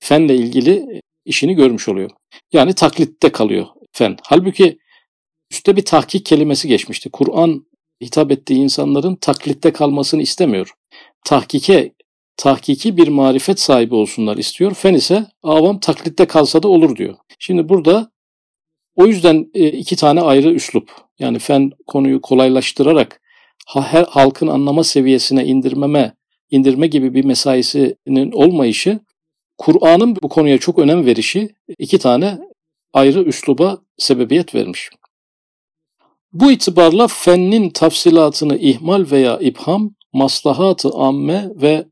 fenle 0.00 0.36
ilgili 0.36 1.00
işini 1.24 1.54
görmüş 1.54 1.88
oluyor. 1.88 2.10
Yani 2.52 2.74
taklitte 2.74 3.32
kalıyor 3.32 3.66
fen. 3.92 4.16
Halbuki 4.22 4.78
üstte 5.50 5.76
bir 5.76 5.84
tahkik 5.84 6.26
kelimesi 6.26 6.68
geçmişti. 6.68 7.10
Kur'an 7.10 7.66
hitap 8.02 8.32
ettiği 8.32 8.56
insanların 8.58 9.16
taklitte 9.16 9.72
kalmasını 9.72 10.22
istemiyor. 10.22 10.72
Tahkike 11.24 11.92
tahkiki 12.38 12.96
bir 12.96 13.08
marifet 13.08 13.60
sahibi 13.60 13.94
olsunlar 13.94 14.36
istiyor. 14.36 14.74
Fen 14.74 14.94
ise 14.94 15.26
avam 15.42 15.80
taklitte 15.80 16.26
kalsa 16.26 16.62
da 16.62 16.68
olur 16.68 16.96
diyor. 16.96 17.14
Şimdi 17.38 17.68
burada 17.68 18.10
o 18.96 19.06
yüzden 19.06 19.50
e, 19.54 19.68
iki 19.68 19.96
tane 19.96 20.20
ayrı 20.20 20.50
üslup. 20.50 20.90
Yani 21.18 21.38
fen 21.38 21.70
konuyu 21.86 22.20
kolaylaştırarak 22.20 23.20
her 23.66 24.04
halkın 24.04 24.46
anlama 24.46 24.84
seviyesine 24.84 25.46
indirmeme, 25.46 26.14
indirme 26.50 26.86
gibi 26.86 27.14
bir 27.14 27.24
mesaisinin 27.24 28.32
olmayışı, 28.32 29.00
Kur'an'ın 29.58 30.16
bu 30.22 30.28
konuya 30.28 30.58
çok 30.58 30.78
önem 30.78 31.06
verişi 31.06 31.48
iki 31.78 31.98
tane 31.98 32.38
ayrı 32.92 33.22
üsluba 33.22 33.78
sebebiyet 33.98 34.54
vermiş. 34.54 34.90
Bu 36.32 36.52
itibarla 36.52 37.08
fennin 37.08 37.70
tafsilatını 37.70 38.58
ihmal 38.58 39.10
veya 39.10 39.38
ibham, 39.40 39.90
maslahatı 40.12 40.88
amme 40.88 41.50
ve 41.54 41.84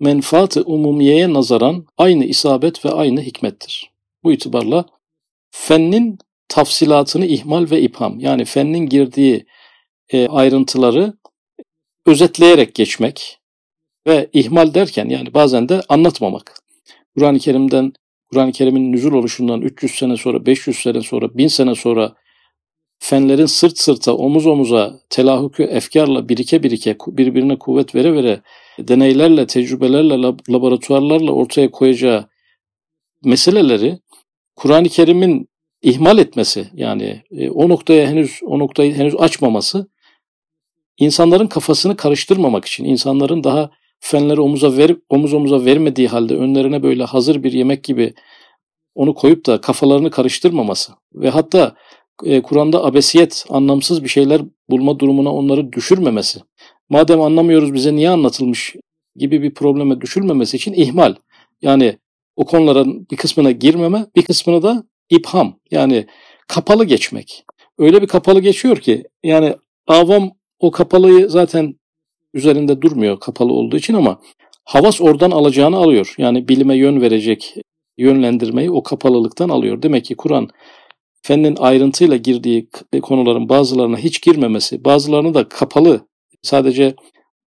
menfaat-ı 0.00 0.62
umumiyeye 0.62 1.32
nazaran 1.32 1.86
aynı 1.98 2.24
isabet 2.24 2.84
ve 2.84 2.90
aynı 2.90 3.20
hikmettir. 3.20 3.90
Bu 4.24 4.32
itibarla 4.32 4.84
fennin 5.50 6.18
tafsilatını 6.48 7.26
ihmal 7.26 7.70
ve 7.70 7.82
ipam 7.82 8.20
yani 8.20 8.44
fennin 8.44 8.86
girdiği 8.86 9.46
e, 10.12 10.28
ayrıntıları 10.28 11.14
özetleyerek 12.06 12.74
geçmek 12.74 13.38
ve 14.06 14.30
ihmal 14.32 14.74
derken 14.74 15.08
yani 15.08 15.34
bazen 15.34 15.68
de 15.68 15.82
anlatmamak. 15.88 16.54
Kur'an-ı 17.14 17.38
Kerim'den 17.38 17.92
Kur'an-ı 18.32 18.52
Kerim'in 18.52 18.92
nüzul 18.92 19.12
oluşundan 19.12 19.60
300 19.60 19.92
sene 19.92 20.16
sonra, 20.16 20.46
500 20.46 20.76
sene 20.76 21.02
sonra, 21.02 21.34
1000 21.34 21.48
sene 21.48 21.74
sonra 21.74 22.14
fenlerin 22.98 23.46
sırt 23.46 23.78
sırta, 23.78 24.14
omuz 24.14 24.46
omuza, 24.46 25.00
telahukü 25.10 25.62
efkarla 25.62 26.28
birike 26.28 26.62
birike, 26.62 26.96
birbirine 27.06 27.58
kuvvet 27.58 27.94
vere 27.94 28.14
vere, 28.14 28.40
deneylerle, 28.88 29.46
tecrübelerle, 29.46 30.34
laboratuvarlarla 30.50 31.32
ortaya 31.32 31.70
koyacağı 31.70 32.28
meseleleri 33.24 33.98
Kur'an-ı 34.56 34.88
Kerim'in 34.88 35.48
ihmal 35.82 36.18
etmesi 36.18 36.68
yani 36.74 37.22
e, 37.30 37.50
o 37.50 37.68
noktaya 37.68 38.08
henüz 38.08 38.40
o 38.42 38.58
noktayı 38.58 38.94
henüz 38.94 39.14
açmaması 39.18 39.88
insanların 40.98 41.46
kafasını 41.46 41.96
karıştırmamak 41.96 42.64
için 42.64 42.84
insanların 42.84 43.44
daha 43.44 43.70
fenleri 44.00 44.40
omuza 44.40 44.76
ver, 44.76 44.96
omuz 45.08 45.34
omuza 45.34 45.64
vermediği 45.64 46.08
halde 46.08 46.36
önlerine 46.36 46.82
böyle 46.82 47.04
hazır 47.04 47.42
bir 47.42 47.52
yemek 47.52 47.84
gibi 47.84 48.14
onu 48.94 49.14
koyup 49.14 49.46
da 49.46 49.60
kafalarını 49.60 50.10
karıştırmaması 50.10 50.92
ve 51.14 51.30
hatta 51.30 51.76
e, 52.24 52.42
Kur'an'da 52.42 52.84
abesiyet, 52.84 53.44
anlamsız 53.48 54.04
bir 54.04 54.08
şeyler 54.08 54.42
bulma 54.70 54.98
durumuna 54.98 55.34
onları 55.34 55.72
düşürmemesi. 55.72 56.40
Madem 56.90 57.20
anlamıyoruz 57.20 57.74
bize 57.74 57.94
niye 57.94 58.10
anlatılmış 58.10 58.76
gibi 59.16 59.42
bir 59.42 59.54
probleme 59.54 60.00
düşürmemesi 60.00 60.56
için 60.56 60.72
ihmal. 60.72 61.14
Yani 61.62 61.98
o 62.36 62.44
konuların 62.44 63.06
bir 63.10 63.16
kısmına 63.16 63.50
girmeme, 63.50 64.06
bir 64.16 64.22
kısmını 64.22 64.62
da 64.62 64.84
ipham 65.10 65.58
yani 65.70 66.06
kapalı 66.48 66.84
geçmek. 66.84 67.44
Öyle 67.78 68.02
bir 68.02 68.06
kapalı 68.06 68.40
geçiyor 68.40 68.76
ki 68.76 69.04
yani 69.22 69.54
avam 69.86 70.30
o 70.58 70.70
kapalıyı 70.70 71.28
zaten 71.30 71.74
üzerinde 72.34 72.82
durmuyor 72.82 73.20
kapalı 73.20 73.52
olduğu 73.52 73.76
için 73.76 73.94
ama 73.94 74.20
havas 74.64 75.00
oradan 75.00 75.30
alacağını 75.30 75.76
alıyor. 75.76 76.14
Yani 76.18 76.48
bilime 76.48 76.76
yön 76.76 77.00
verecek 77.00 77.54
yönlendirmeyi 77.98 78.70
o 78.70 78.82
kapalılıktan 78.82 79.48
alıyor. 79.48 79.82
Demek 79.82 80.04
ki 80.04 80.14
Kur'an 80.14 80.48
fennin 81.22 81.56
ayrıntıyla 81.56 82.16
girdiği 82.16 82.68
konuların 83.02 83.48
bazılarına 83.48 83.96
hiç 83.98 84.22
girmemesi, 84.22 84.84
bazılarını 84.84 85.34
da 85.34 85.48
kapalı 85.48 86.09
sadece 86.42 86.94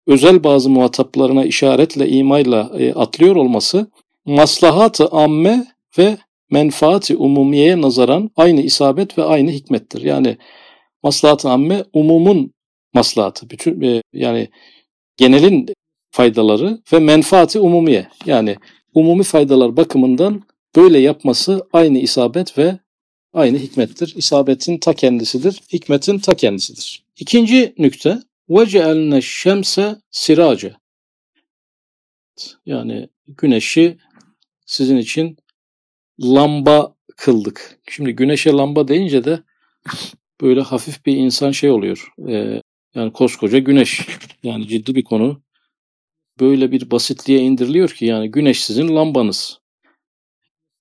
özel 0.06 0.44
bazı 0.44 0.70
muhataplarına 0.70 1.44
işaretle, 1.44 2.08
imayla 2.08 2.70
e, 2.78 2.92
atlıyor 2.92 3.36
olması 3.36 3.90
maslahat-ı 4.24 5.08
amme 5.08 5.66
ve 5.98 6.16
menfaati 6.50 7.16
umumiyeye 7.16 7.80
nazaran 7.80 8.30
aynı 8.36 8.60
isabet 8.60 9.18
ve 9.18 9.24
aynı 9.24 9.50
hikmettir. 9.50 10.02
Yani 10.02 10.36
maslahat-ı 11.02 11.50
amme 11.50 11.84
umumun 11.92 12.52
maslahatı. 12.94 13.50
Bütün 13.50 13.82
e, 13.82 14.02
yani 14.12 14.48
genelin 15.16 15.66
faydaları 16.10 16.82
ve 16.92 16.98
menfaati 16.98 17.60
umumiye. 17.60 18.08
Yani 18.26 18.56
umumi 18.94 19.22
faydalar 19.22 19.76
bakımından 19.76 20.42
böyle 20.76 20.98
yapması 20.98 21.66
aynı 21.72 21.98
isabet 21.98 22.58
ve 22.58 22.78
aynı 23.32 23.58
hikmettir. 23.58 24.14
İsabetin 24.16 24.78
ta 24.78 24.94
kendisidir, 24.94 25.60
hikmetin 25.72 26.18
ta 26.18 26.34
kendisidir. 26.34 27.04
İkinci 27.18 27.74
nükte 27.78 28.18
وَجَعَلْنَا 28.51 29.17
الشَّمْسَ 29.17 30.01
sirace. 30.11 30.75
Yani 32.65 33.09
güneşi 33.27 33.97
sizin 34.65 34.97
için 34.97 35.37
lamba 36.21 36.95
kıldık. 37.17 37.79
Şimdi 37.89 38.11
güneşe 38.11 38.51
lamba 38.51 38.87
deyince 38.87 39.23
de 39.23 39.43
böyle 40.41 40.61
hafif 40.61 41.05
bir 41.05 41.17
insan 41.17 41.51
şey 41.51 41.69
oluyor. 41.69 42.13
E, 42.27 42.61
yani 42.95 43.13
koskoca 43.13 43.59
güneş. 43.59 44.07
Yani 44.43 44.67
ciddi 44.67 44.95
bir 44.95 45.03
konu. 45.03 45.41
Böyle 46.39 46.71
bir 46.71 46.91
basitliğe 46.91 47.39
indiriliyor 47.39 47.89
ki 47.89 48.05
yani 48.05 48.31
güneş 48.31 48.63
sizin 48.63 48.95
lambanız. 48.95 49.59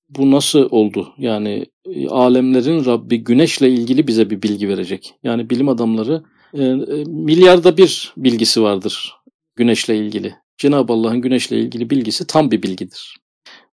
Bu 0.09 0.31
nasıl 0.31 0.69
oldu? 0.71 1.15
Yani 1.19 1.67
e, 1.85 2.09
alemlerin 2.09 2.85
Rabbi 2.85 3.25
güneşle 3.25 3.71
ilgili 3.71 4.07
bize 4.07 4.31
bir 4.31 4.43
bilgi 4.43 4.69
verecek. 4.69 5.15
Yani 5.23 5.51
bilim 5.51 5.69
adamları 5.69 6.25
e, 6.54 6.64
e, 6.64 7.04
milyarda 7.08 7.78
bir 7.78 8.14
bilgisi 8.18 8.62
vardır 8.62 9.22
güneşle 9.56 9.98
ilgili. 9.98 10.36
Cenab-ı 10.58 10.94
Allah'ın 10.94 11.22
güneşle 11.22 11.60
ilgili 11.60 11.90
bilgisi 11.90 12.28
tam 12.28 12.52
bir 12.52 12.64
bilgidir. 12.64 13.18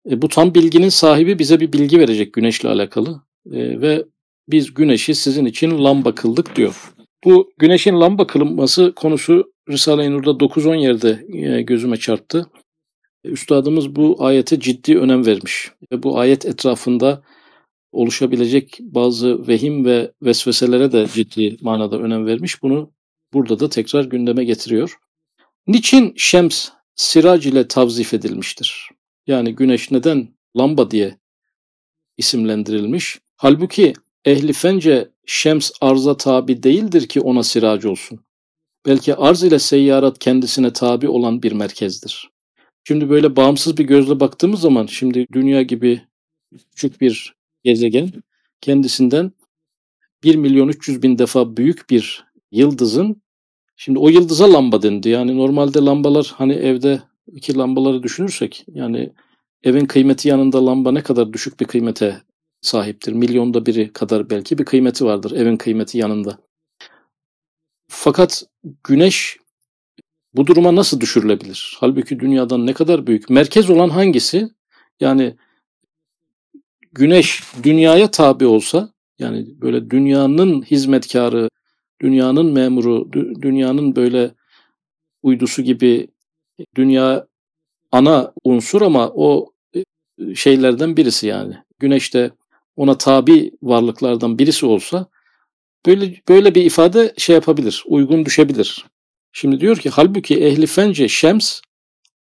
E, 0.10 0.22
bu 0.22 0.28
tam 0.28 0.54
bilginin 0.54 0.90
sahibi 0.90 1.40
bize 1.40 1.60
bir 1.60 1.74
bilgi 1.74 2.00
verecek 2.00 2.34
güneşle 2.34 2.70
alakalı. 2.70 3.22
E, 3.52 3.82
ve 3.82 4.06
biz 4.50 4.74
güneşi 4.74 5.16
sizin 5.16 5.46
için 5.46 5.84
lamba 5.84 6.16
kıldık 6.16 6.56
diyor. 6.56 6.94
Bu 7.24 7.52
güneşin 7.58 8.02
lamba 8.02 8.28
kılınması 8.28 8.94
konusu 8.96 9.54
Risale-i 9.70 10.12
Nur'da 10.12 10.30
9-10 10.30 10.78
yerde 10.78 11.26
e, 11.34 11.62
gözüme 11.62 11.98
çarptı. 11.98 12.50
Üstadımız 13.24 13.96
bu 13.96 14.16
ayete 14.20 14.60
ciddi 14.60 14.98
önem 14.98 15.26
vermiş. 15.26 15.72
Ve 15.92 16.04
bu 16.04 16.20
ayet 16.20 16.46
etrafında 16.46 17.24
oluşabilecek 17.98 18.78
bazı 18.82 19.48
vehim 19.48 19.86
ve 19.86 20.12
vesveselere 20.22 20.92
de 20.92 21.08
ciddi 21.14 21.58
manada 21.62 22.00
önem 22.00 22.26
vermiş. 22.26 22.64
Bunu 22.64 22.92
burada 23.34 23.60
da 23.60 23.70
tekrar 23.70 24.06
gündeme 24.06 24.44
getiriyor. 24.44 24.98
Niçin 25.68 26.14
şems 26.18 26.70
sirac 26.96 27.50
ile 27.50 27.68
tavzif 27.68 28.14
edilmiştir? 28.14 28.90
Yani 29.28 29.56
güneş 29.56 29.92
neden 29.92 30.28
lamba 30.58 30.92
diye 30.92 31.18
isimlendirilmiş? 32.18 33.20
Halbuki 33.36 33.94
ehli 34.26 34.54
fence 34.54 35.10
şems 35.26 35.72
arza 35.82 36.18
tabi 36.18 36.64
değildir 36.64 37.08
ki 37.08 37.22
ona 37.22 37.44
sirac 37.44 37.90
olsun. 37.90 38.20
Belki 38.86 39.16
arz 39.16 39.44
ile 39.44 39.60
seyyarat 39.60 40.20
kendisine 40.20 40.74
tabi 40.74 41.10
olan 41.10 41.44
bir 41.44 41.52
merkezdir. 41.52 42.30
Şimdi 42.84 43.10
böyle 43.10 43.36
bağımsız 43.36 43.78
bir 43.78 43.84
gözle 43.84 44.20
baktığımız 44.20 44.60
zaman 44.62 44.86
şimdi 44.86 45.28
dünya 45.34 45.62
gibi 45.62 46.02
küçük 46.72 47.02
bir 47.02 47.37
gezegen 47.64 48.12
kendisinden 48.62 49.32
1 50.24 50.36
milyon 50.36 50.68
300 50.68 51.04
bin 51.04 51.18
defa 51.18 51.58
büyük 51.58 51.90
bir 51.90 52.26
yıldızın 52.52 53.22
şimdi 53.76 54.00
o 54.00 54.10
yıldıza 54.10 54.54
lamba 54.54 54.82
dendi. 54.82 55.10
Yani 55.10 55.38
normalde 55.38 55.80
lambalar 55.80 56.34
hani 56.38 56.54
evde 56.54 57.02
iki 57.34 57.58
lambaları 57.58 58.04
düşünürsek 58.04 58.66
yani 58.68 59.14
evin 59.64 59.86
kıymeti 59.86 60.30
yanında 60.30 60.66
lamba 60.66 60.92
ne 60.92 61.04
kadar 61.04 61.34
düşük 61.34 61.60
bir 61.60 61.66
kıymete 61.66 62.22
sahiptir. 62.62 63.14
Milyonda 63.14 63.66
biri 63.66 63.94
kadar 63.94 64.30
belki 64.30 64.58
bir 64.58 64.66
kıymeti 64.66 65.06
vardır 65.06 65.32
evin 65.32 65.58
kıymeti 65.58 65.98
yanında. 65.98 66.38
Fakat 67.88 68.44
güneş 68.84 69.38
bu 70.34 70.48
duruma 70.48 70.76
nasıl 70.76 71.00
düşürülebilir? 71.00 71.78
Halbuki 71.80 72.20
dünyadan 72.20 72.66
ne 72.66 72.74
kadar 72.74 73.08
büyük? 73.08 73.30
Merkez 73.30 73.70
olan 73.70 73.90
hangisi? 73.90 74.50
Yani 75.00 75.36
güneş 76.98 77.44
dünyaya 77.64 78.12
tabi 78.12 78.46
olsa 78.46 78.90
yani 79.20 79.48
böyle 79.62 79.90
dünyanın 79.90 80.62
hizmetkarı, 80.62 81.50
dünyanın 82.02 82.46
memuru, 82.54 83.14
dünyanın 83.42 83.96
böyle 83.96 84.32
uydusu 85.24 85.62
gibi 85.62 86.08
dünya 86.76 87.28
ana 87.92 88.34
unsur 88.44 88.82
ama 88.82 89.10
o 89.10 89.54
e, 89.76 90.36
şeylerden 90.36 90.98
birisi 90.98 91.28
yani. 91.28 91.56
Güneş 91.80 92.14
de 92.14 92.32
ona 92.76 92.98
tabi 92.98 93.52
varlıklardan 93.64 94.40
birisi 94.40 94.66
olsa 94.66 95.08
böyle 95.86 96.22
böyle 96.30 96.56
bir 96.56 96.66
ifade 96.66 97.14
şey 97.18 97.34
yapabilir, 97.34 97.84
uygun 97.88 98.26
düşebilir. 98.26 98.86
Şimdi 99.32 99.60
diyor 99.60 99.78
ki 99.78 99.90
halbuki 99.90 100.46
ehli 100.46 100.68
fence 100.68 101.08
şems 101.08 101.62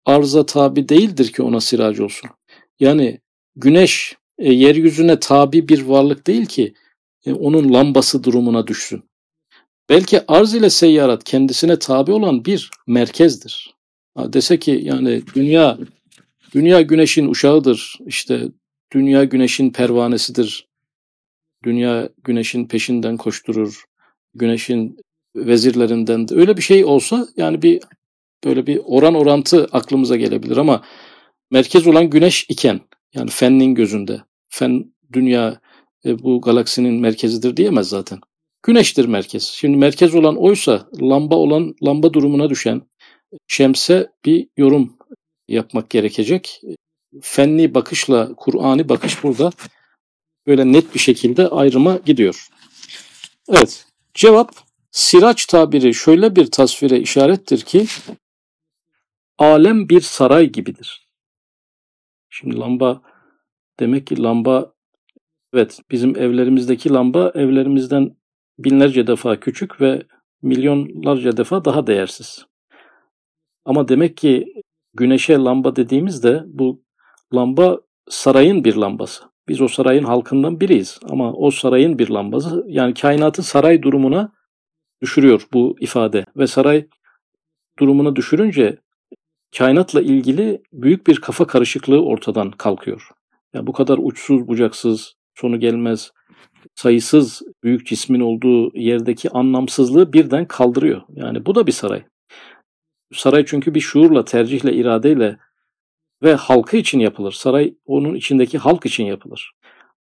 arza 0.05 0.47
tabi 0.47 0.89
değildir 0.89 1.33
ki 1.33 1.43
ona 1.43 1.61
siracı 1.61 2.05
olsun. 2.05 2.31
Yani 2.81 3.21
güneş 3.57 4.17
e, 4.39 4.53
yeryüzüne 4.53 5.21
tabi 5.21 5.69
bir 5.69 5.83
varlık 5.83 6.27
değil 6.27 6.47
ki 6.47 6.75
e, 7.27 7.33
onun 7.33 7.73
lambası 7.73 8.25
durumuna 8.25 8.67
düşsün. 8.67 9.05
Belki 9.89 10.21
arz 10.29 10.55
ile 10.55 10.71
seyyarat 10.71 11.25
kendisine 11.25 11.79
tabi 11.79 12.13
olan 12.13 12.45
bir 12.45 12.71
merkezdir. 12.87 13.75
Ha, 14.15 14.33
dese 14.33 14.59
ki 14.59 14.81
yani 14.85 15.23
dünya 15.35 15.79
dünya 16.55 16.81
güneşin 16.81 17.29
uşağıdır. 17.29 17.99
İşte 18.07 18.49
dünya 18.93 19.25
güneşin 19.25 19.71
pervanesidir. 19.71 20.69
Dünya 21.65 22.09
güneşin 22.25 22.67
peşinden 22.69 23.17
koşturur. 23.17 23.85
Güneşin 24.35 24.97
vezirlerinden 25.37 26.29
de 26.29 26.35
öyle 26.35 26.57
bir 26.57 26.63
şey 26.63 26.85
olsa 26.85 27.29
yani 27.37 27.63
bir 27.63 27.81
böyle 28.45 28.67
bir 28.67 28.81
oran 28.85 29.15
orantı 29.15 29.69
aklımıza 29.73 30.17
gelebilir 30.17 30.57
ama 30.57 30.85
merkez 31.51 31.87
olan 31.87 32.11
güneş 32.11 32.47
iken 32.49 32.81
yani 33.15 33.31
fennin 33.31 33.75
gözünde 33.75 34.21
fen 34.49 34.95
dünya 35.13 35.61
e, 36.05 36.23
bu 36.23 36.41
galaksinin 36.41 36.95
merkezidir 36.95 37.57
diyemez 37.57 37.89
zaten. 37.89 38.19
Güneştir 38.63 39.05
merkez. 39.05 39.43
Şimdi 39.43 39.77
merkez 39.77 40.15
olan 40.15 40.37
oysa 40.37 40.89
lamba 41.01 41.35
olan 41.35 41.75
lamba 41.83 42.13
durumuna 42.13 42.51
düşen 42.51 42.83
şemse 43.49 44.13
bir 44.25 44.49
yorum 44.57 44.97
yapmak 45.49 45.91
gerekecek. 45.91 46.61
Fenli 47.21 47.75
bakışla 47.75 48.35
Kur'an'ı 48.37 48.89
bakış 48.89 49.23
burada 49.23 49.51
böyle 50.47 50.73
net 50.73 50.95
bir 50.95 51.01
şekilde 51.01 51.49
ayrıma 51.49 51.97
gidiyor. 51.97 52.49
Evet. 53.49 53.87
Cevap 54.15 54.55
Siraç 54.91 55.47
tabiri 55.47 55.95
şöyle 55.95 56.37
bir 56.37 56.47
tasvire 56.51 57.01
işarettir 57.01 57.61
ki 57.61 57.87
alem 59.39 59.89
bir 59.89 60.01
saray 60.01 60.47
gibidir. 60.47 61.04
Şimdi 62.37 62.59
lamba 62.59 63.03
demek 63.81 64.07
ki 64.07 64.23
lamba 64.23 64.73
evet 65.53 65.81
bizim 65.91 66.19
evlerimizdeki 66.19 66.91
lamba 66.91 67.33
evlerimizden 67.35 68.17
binlerce 68.59 69.07
defa 69.07 69.41
küçük 69.41 69.81
ve 69.81 70.03
milyonlarca 70.43 71.37
defa 71.37 71.65
daha 71.65 71.87
değersiz. 71.87 72.47
Ama 73.65 73.89
demek 73.89 74.17
ki 74.17 74.47
güneşe 74.95 75.35
lamba 75.35 75.77
dediğimizde 75.77 76.43
bu 76.47 76.83
lamba 77.35 77.81
sarayın 78.09 78.65
bir 78.65 78.75
lambası. 78.75 79.25
Biz 79.49 79.61
o 79.61 79.69
sarayın 79.69 80.05
halkından 80.05 80.61
biriyiz 80.61 81.01
ama 81.11 81.33
o 81.33 81.51
sarayın 81.51 81.99
bir 81.99 82.09
lambası 82.09 82.65
yani 82.69 82.95
kainatı 82.95 83.43
saray 83.43 83.83
durumuna 83.83 84.33
düşürüyor 85.03 85.47
bu 85.53 85.77
ifade 85.81 86.25
ve 86.37 86.47
saray 86.47 86.89
durumuna 87.79 88.17
düşürünce 88.17 88.79
kainatla 89.59 90.03
ilgili 90.03 90.63
büyük 90.73 91.07
bir 91.07 91.21
kafa 91.21 91.47
karışıklığı 91.47 92.05
ortadan 92.05 92.51
kalkıyor. 92.51 93.09
Yani 93.55 93.67
bu 93.67 93.73
kadar 93.73 93.99
uçsuz 94.03 94.49
bucaksız, 94.49 95.15
sonu 95.35 95.61
gelmez, 95.61 96.13
sayısız 96.75 97.43
büyük 97.63 97.87
cismin 97.87 98.21
olduğu 98.21 98.79
yerdeki 98.79 99.31
anlamsızlığı 99.31 100.13
birden 100.13 100.49
kaldırıyor. 100.49 101.03
Yani 101.09 101.47
bu 101.47 101.55
da 101.55 101.67
bir 101.67 101.73
saray. 101.73 102.03
Saray 103.13 103.45
çünkü 103.47 103.75
bir 103.75 103.81
şuurla, 103.81 104.25
tercihle, 104.25 104.73
iradeyle 104.73 105.39
ve 106.23 106.35
halkı 106.35 106.77
için 106.77 107.01
yapılır. 107.01 107.33
Saray 107.33 107.75
onun 107.87 108.15
içindeki 108.15 108.59
halk 108.59 108.87
için 108.87 109.05
yapılır. 109.05 109.53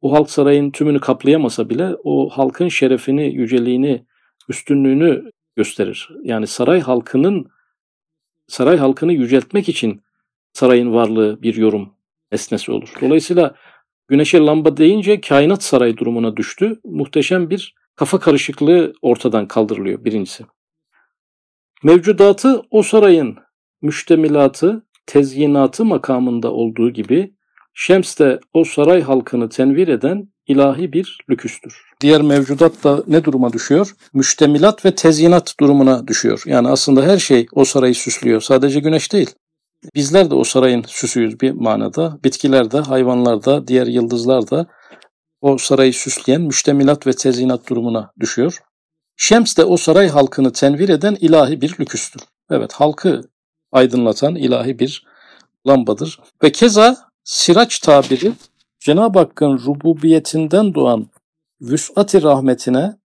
O 0.02 0.14
halk 0.14 0.30
sarayın 0.30 0.72
tümünü 0.72 1.00
kaplayamasa 1.00 1.70
bile 1.70 1.96
o 2.04 2.30
halkın 2.30 2.68
şerefini, 2.68 3.36
yüceliğini, 3.36 4.06
üstünlüğünü 4.50 5.32
gösterir. 5.56 6.10
Yani 6.24 6.48
saray 6.48 6.80
halkının 6.82 7.48
saray 8.48 8.78
halkını 8.78 9.14
yüceltmek 9.14 9.70
için 9.70 10.02
sarayın 10.54 10.94
varlığı 10.94 11.42
bir 11.42 11.56
yorum 11.56 11.94
esnesi 12.32 12.72
olur. 12.72 12.94
Dolayısıyla 13.02 13.56
güneşe 14.08 14.40
lamba 14.40 14.78
deyince 14.78 15.22
kainat 15.22 15.64
saray 15.64 15.98
durumuna 15.98 16.38
düştü. 16.38 16.80
Muhteşem 16.84 17.50
bir 17.50 17.76
kafa 17.96 18.20
karışıklığı 18.20 18.94
ortadan 19.02 19.48
kaldırılıyor 19.48 20.06
birincisi. 20.06 20.46
Mevcudatı 21.84 22.62
o 22.72 22.84
sarayın 22.84 23.38
müştemilatı, 23.82 24.86
tezyinatı 25.06 25.86
makamında 25.86 26.52
olduğu 26.52 26.90
gibi 26.90 27.34
Şems 27.74 28.20
de 28.20 28.40
o 28.54 28.64
saray 28.64 29.02
halkını 29.02 29.50
tenvir 29.50 29.88
eden 29.88 30.33
ilahi 30.48 30.94
bir 30.94 31.18
lüküstür. 31.30 31.82
Diğer 32.02 32.22
mevcudat 32.22 32.84
da 32.84 33.04
ne 33.08 33.24
duruma 33.24 33.54
düşüyor? 33.54 33.96
Müştemilat 34.14 34.86
ve 34.86 34.96
tezyinat 34.96 35.54
durumuna 35.60 36.08
düşüyor. 36.08 36.44
Yani 36.46 36.68
aslında 36.68 37.04
her 37.04 37.18
şey 37.18 37.48
o 37.52 37.66
sarayı 37.66 37.96
süslüyor. 37.96 38.42
Sadece 38.42 38.80
güneş 38.80 39.14
değil. 39.14 39.30
Bizler 39.96 40.30
de 40.30 40.36
o 40.36 40.44
sarayın 40.44 40.84
süsüyüz 40.88 41.40
bir 41.40 41.52
manada. 41.52 42.20
Bitkiler 42.24 42.72
de, 42.72 42.80
hayvanlar 42.80 43.46
da, 43.46 43.68
diğer 43.68 43.88
yıldızlar 43.88 44.50
da 44.50 44.68
o 45.42 45.58
sarayı 45.58 45.94
süsleyen 45.94 46.42
müştemilat 46.42 47.08
ve 47.08 47.14
tezyinat 47.14 47.70
durumuna 47.70 48.12
düşüyor. 48.20 48.60
Şems 49.18 49.58
de 49.58 49.66
o 49.66 49.78
saray 49.78 50.10
halkını 50.10 50.54
tenvir 50.54 50.90
eden 50.90 51.18
ilahi 51.22 51.62
bir 51.62 51.76
lüküstür. 51.80 52.22
Evet 52.50 52.74
halkı 52.74 53.22
aydınlatan 53.72 54.36
ilahi 54.36 54.80
bir 54.80 55.06
lambadır. 55.68 56.20
Ve 56.44 56.52
keza 56.52 57.14
Siraç 57.24 57.80
tabiri 57.80 58.32
Cenab-ı 58.84 59.20
Hakk'ın 59.20 59.58
rububiyetinden 59.58 60.74
doğan 60.74 61.08
vüs'at-i 61.62 62.24
rahmetine 62.24 62.98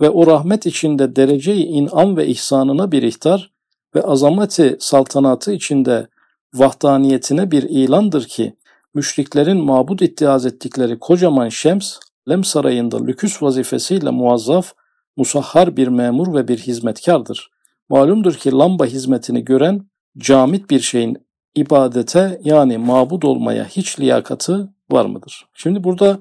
ve 0.00 0.10
o 0.10 0.26
rahmet 0.26 0.66
içinde 0.66 1.16
derece-i 1.16 1.62
inam 1.62 2.16
ve 2.16 2.26
ihsanına 2.26 2.92
bir 2.92 3.02
ihtar 3.02 3.52
ve 3.94 4.02
azameti 4.02 4.76
saltanatı 4.80 5.52
içinde 5.52 6.08
vahdaniyetine 6.54 7.50
bir 7.50 7.62
ilandır 7.62 8.24
ki 8.24 8.56
müşriklerin 8.94 9.64
mabud 9.64 10.00
iddiaz 10.00 10.46
ettikleri 10.46 10.98
kocaman 10.98 11.48
şems, 11.48 11.98
Lem 12.28 12.44
sarayında 12.44 13.04
lüküs 13.04 13.42
vazifesiyle 13.42 14.10
muazzaf, 14.10 14.72
musahhar 15.16 15.76
bir 15.76 15.88
memur 15.88 16.34
ve 16.34 16.48
bir 16.48 16.58
hizmetkardır. 16.58 17.50
Malumdur 17.88 18.34
ki 18.34 18.52
lamba 18.52 18.86
hizmetini 18.86 19.44
gören 19.44 19.86
camit 20.18 20.70
bir 20.70 20.80
şeyin 20.80 21.26
ibadete 21.54 22.40
yani 22.44 22.78
mabud 22.78 23.22
olmaya 23.22 23.64
hiç 23.64 24.00
liyakatı 24.00 24.72
var 24.92 25.06
mıdır? 25.06 25.46
Şimdi 25.54 25.84
burada 25.84 26.20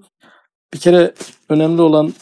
bir 0.74 0.80
kere 0.80 1.14
önemli 1.50 1.82
olan 1.82 2.14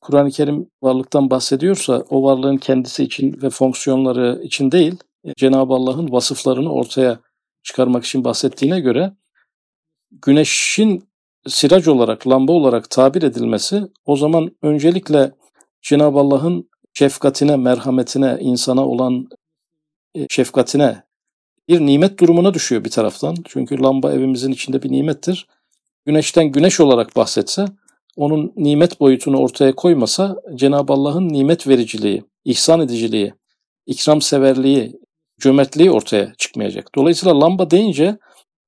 Kur'an-ı 0.00 0.30
Kerim 0.30 0.70
varlıktan 0.82 1.30
bahsediyorsa 1.30 2.04
o 2.10 2.22
varlığın 2.22 2.56
kendisi 2.56 3.04
için 3.04 3.42
ve 3.42 3.50
fonksiyonları 3.50 4.40
için 4.42 4.72
değil, 4.72 4.96
Cenab-ı 5.36 5.74
Allah'ın 5.74 6.12
vasıflarını 6.12 6.72
ortaya 6.72 7.18
çıkarmak 7.62 8.04
için 8.04 8.24
bahsettiğine 8.24 8.80
göre 8.80 9.12
güneşin 10.10 11.08
sirac 11.46 11.90
olarak, 11.90 12.28
lamba 12.28 12.52
olarak 12.52 12.90
tabir 12.90 13.22
edilmesi 13.22 13.82
o 14.04 14.16
zaman 14.16 14.50
öncelikle 14.62 15.32
Cenab-ı 15.82 16.18
Allah'ın 16.18 16.70
şefkatine, 16.94 17.56
merhametine, 17.56 18.38
insana 18.40 18.86
olan 18.86 19.28
e, 20.14 20.26
şefkatine 20.30 21.02
bir 21.68 21.80
nimet 21.80 22.20
durumuna 22.20 22.54
düşüyor 22.54 22.84
bir 22.84 22.90
taraftan. 22.90 23.36
Çünkü 23.44 23.82
lamba 23.82 24.12
evimizin 24.12 24.52
içinde 24.52 24.82
bir 24.82 24.92
nimettir. 24.92 25.46
Güneşten 26.06 26.46
güneş 26.52 26.80
olarak 26.80 27.16
bahsetse, 27.16 27.64
onun 28.16 28.52
nimet 28.56 29.00
boyutunu 29.00 29.38
ortaya 29.38 29.74
koymasa 29.74 30.36
Cenab-ı 30.54 30.92
Allah'ın 30.92 31.28
nimet 31.28 31.68
vericiliği, 31.68 32.24
ihsan 32.44 32.80
ediciliği, 32.80 33.34
ikram 33.86 34.22
severliği, 34.22 35.00
cömertliği 35.40 35.90
ortaya 35.90 36.32
çıkmayacak. 36.38 36.94
Dolayısıyla 36.94 37.40
lamba 37.40 37.70
deyince 37.70 38.18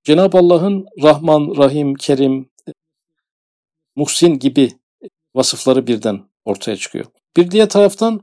Cenab-ı 0.05 0.39
Allah'ın 0.39 0.87
Rahman, 1.03 1.55
Rahim, 1.57 1.95
Kerim, 1.95 2.51
Muhsin 3.97 4.39
gibi 4.39 4.73
vasıfları 5.35 5.87
birden 5.87 6.21
ortaya 6.45 6.77
çıkıyor. 6.77 7.05
Bir 7.37 7.51
diğer 7.51 7.69
taraftan 7.69 8.21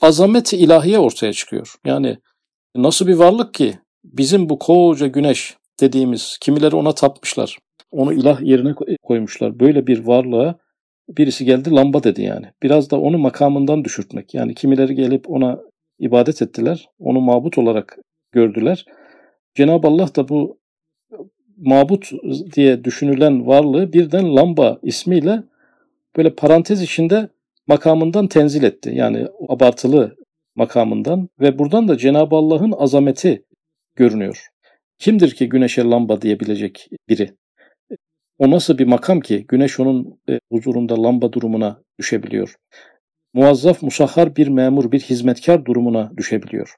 azamet 0.00 0.52
ilahiye 0.52 0.98
ortaya 0.98 1.32
çıkıyor. 1.32 1.74
Yani 1.84 2.18
nasıl 2.76 3.06
bir 3.06 3.14
varlık 3.14 3.54
ki 3.54 3.78
bizim 4.04 4.48
bu 4.48 4.58
koca 4.58 5.06
güneş 5.06 5.56
dediğimiz 5.80 6.38
kimileri 6.40 6.76
ona 6.76 6.92
tapmışlar. 6.94 7.58
Onu 7.90 8.12
ilah 8.12 8.40
yerine 8.40 8.74
koymuşlar. 9.02 9.60
Böyle 9.60 9.86
bir 9.86 10.06
varlığa 10.06 10.58
birisi 11.08 11.44
geldi 11.44 11.70
lamba 11.70 12.02
dedi 12.02 12.22
yani. 12.22 12.46
Biraz 12.62 12.90
da 12.90 13.00
onu 13.00 13.18
makamından 13.18 13.84
düşürtmek. 13.84 14.34
Yani 14.34 14.54
kimileri 14.54 14.94
gelip 14.94 15.30
ona 15.30 15.60
ibadet 15.98 16.42
ettiler. 16.42 16.88
Onu 16.98 17.20
mabut 17.20 17.58
olarak 17.58 17.98
gördüler. 18.32 18.84
Cenab-ı 19.54 19.88
Allah 19.88 20.14
da 20.16 20.28
bu 20.28 20.58
mabut 21.56 22.10
diye 22.54 22.84
düşünülen 22.84 23.46
varlığı 23.46 23.92
birden 23.92 24.36
lamba 24.36 24.78
ismiyle 24.82 25.42
böyle 26.16 26.34
parantez 26.34 26.82
içinde 26.82 27.28
makamından 27.66 28.26
tenzil 28.26 28.62
etti. 28.62 28.92
Yani 28.94 29.26
abartılı 29.48 30.16
makamından 30.54 31.28
ve 31.40 31.58
buradan 31.58 31.88
da 31.88 31.98
Cenab-ı 31.98 32.36
Allah'ın 32.36 32.72
azameti 32.72 33.44
görünüyor. 33.96 34.46
Kimdir 34.98 35.30
ki 35.30 35.48
güneşe 35.48 35.84
lamba 35.84 36.22
diyebilecek 36.22 36.88
biri? 37.08 37.34
O 38.40 38.50
nasıl 38.50 38.78
bir 38.78 38.86
makam 38.86 39.20
ki 39.20 39.46
güneş 39.48 39.80
onun 39.80 40.20
e, 40.28 40.40
huzurunda 40.52 41.02
lamba 41.02 41.32
durumuna 41.32 41.82
düşebiliyor? 41.98 42.54
Muazzaf, 43.34 43.82
musahhar 43.82 44.36
bir 44.36 44.48
memur, 44.48 44.92
bir 44.92 45.00
hizmetkar 45.00 45.64
durumuna 45.64 46.12
düşebiliyor. 46.16 46.74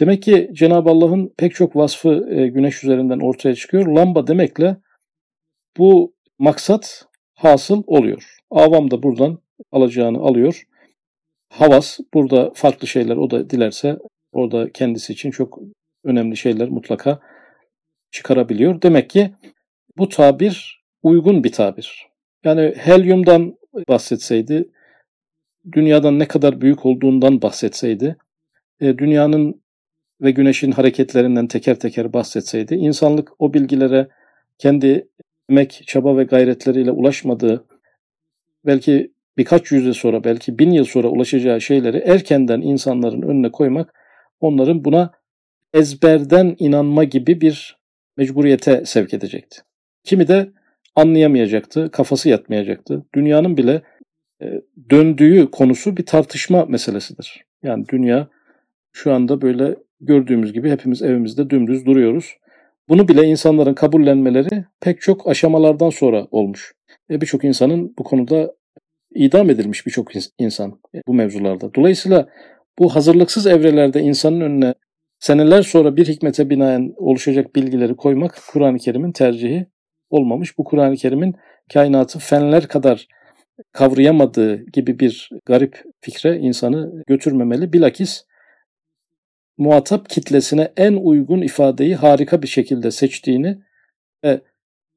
Demek 0.00 0.22
ki 0.22 0.50
Cenab-ı 0.52 0.90
Allah'ın 0.90 1.34
pek 1.38 1.54
çok 1.54 1.76
vasfı 1.76 2.28
e, 2.30 2.48
güneş 2.48 2.84
üzerinden 2.84 3.18
ortaya 3.18 3.54
çıkıyor. 3.54 3.86
Lamba 3.86 4.26
demekle 4.26 4.76
bu 5.78 6.14
maksat 6.38 7.06
hasıl 7.34 7.82
oluyor. 7.86 8.38
Avam 8.50 8.90
da 8.90 9.02
buradan 9.02 9.38
alacağını 9.72 10.18
alıyor. 10.18 10.62
Havas 11.48 11.98
burada 12.14 12.50
farklı 12.54 12.86
şeyler 12.86 13.16
o 13.16 13.30
da 13.30 13.50
dilerse 13.50 13.98
orada 14.32 14.72
kendisi 14.72 15.12
için 15.12 15.30
çok 15.30 15.58
önemli 16.04 16.36
şeyler 16.36 16.68
mutlaka 16.68 17.20
çıkarabiliyor. 18.10 18.82
Demek 18.82 19.10
ki 19.10 19.30
bu 19.98 20.08
tabir 20.08 20.85
uygun 21.02 21.44
bir 21.44 21.52
tabir. 21.52 22.06
Yani 22.44 22.74
helyumdan 22.76 23.58
bahsetseydi, 23.88 24.70
dünyadan 25.72 26.18
ne 26.18 26.28
kadar 26.28 26.60
büyük 26.60 26.86
olduğundan 26.86 27.42
bahsetseydi, 27.42 28.16
e, 28.80 28.98
dünyanın 28.98 29.62
ve 30.20 30.30
güneşin 30.30 30.72
hareketlerinden 30.72 31.46
teker 31.46 31.78
teker 31.78 32.12
bahsetseydi, 32.12 32.74
insanlık 32.74 33.32
o 33.38 33.54
bilgilere 33.54 34.08
kendi 34.58 35.08
emek, 35.50 35.82
çaba 35.86 36.16
ve 36.16 36.24
gayretleriyle 36.24 36.90
ulaşmadığı, 36.90 37.66
belki 38.66 39.12
birkaç 39.38 39.72
yüzyıl 39.72 39.92
sonra, 39.92 40.24
belki 40.24 40.58
bin 40.58 40.70
yıl 40.70 40.84
sonra 40.84 41.08
ulaşacağı 41.08 41.60
şeyleri 41.60 41.96
erkenden 41.96 42.60
insanların 42.60 43.22
önüne 43.22 43.50
koymak, 43.52 43.94
onların 44.40 44.84
buna 44.84 45.12
ezberden 45.74 46.56
inanma 46.58 47.04
gibi 47.04 47.40
bir 47.40 47.78
mecburiyete 48.16 48.84
sevk 48.84 49.14
edecekti. 49.14 49.60
Kimi 50.04 50.28
de 50.28 50.52
anlayamayacaktı, 50.96 51.90
kafası 51.90 52.28
yatmayacaktı. 52.28 53.06
Dünyanın 53.14 53.56
bile 53.56 53.82
e, 54.42 54.46
döndüğü 54.90 55.50
konusu 55.50 55.96
bir 55.96 56.06
tartışma 56.06 56.64
meselesidir. 56.64 57.44
Yani 57.62 57.84
dünya 57.88 58.28
şu 58.92 59.12
anda 59.12 59.42
böyle 59.42 59.76
gördüğümüz 60.00 60.52
gibi 60.52 60.70
hepimiz 60.70 61.02
evimizde 61.02 61.50
dümdüz 61.50 61.86
duruyoruz. 61.86 62.36
Bunu 62.88 63.08
bile 63.08 63.22
insanların 63.22 63.74
kabullenmeleri 63.74 64.64
pek 64.80 65.00
çok 65.00 65.28
aşamalardan 65.28 65.90
sonra 65.90 66.26
olmuş. 66.30 66.74
E, 67.10 67.20
birçok 67.20 67.44
insanın 67.44 67.94
bu 67.98 68.04
konuda 68.04 68.54
idam 69.14 69.50
edilmiş 69.50 69.86
birçok 69.86 70.10
insan 70.38 70.80
bu 71.06 71.14
mevzularda. 71.14 71.74
Dolayısıyla 71.74 72.28
bu 72.78 72.94
hazırlıksız 72.94 73.46
evrelerde 73.46 74.00
insanın 74.00 74.40
önüne 74.40 74.74
seneler 75.18 75.62
sonra 75.62 75.96
bir 75.96 76.08
hikmete 76.08 76.50
binaen 76.50 76.94
oluşacak 76.96 77.56
bilgileri 77.56 77.96
koymak 77.96 78.42
Kur'an-ı 78.52 78.78
Kerim'in 78.78 79.12
tercihi 79.12 79.66
olmamış. 80.10 80.58
Bu 80.58 80.64
Kur'an-ı 80.64 80.96
Kerim'in 80.96 81.36
kainatı 81.72 82.18
fenler 82.18 82.68
kadar 82.68 83.08
kavrayamadığı 83.72 84.64
gibi 84.64 84.98
bir 84.98 85.30
garip 85.46 85.84
fikre 86.00 86.38
insanı 86.38 87.02
götürmemeli. 87.06 87.72
Bilakis 87.72 88.24
muhatap 89.58 90.08
kitlesine 90.08 90.72
en 90.76 90.92
uygun 90.92 91.42
ifadeyi 91.42 91.94
harika 91.96 92.42
bir 92.42 92.48
şekilde 92.48 92.90
seçtiğini 92.90 93.58
ve 94.24 94.40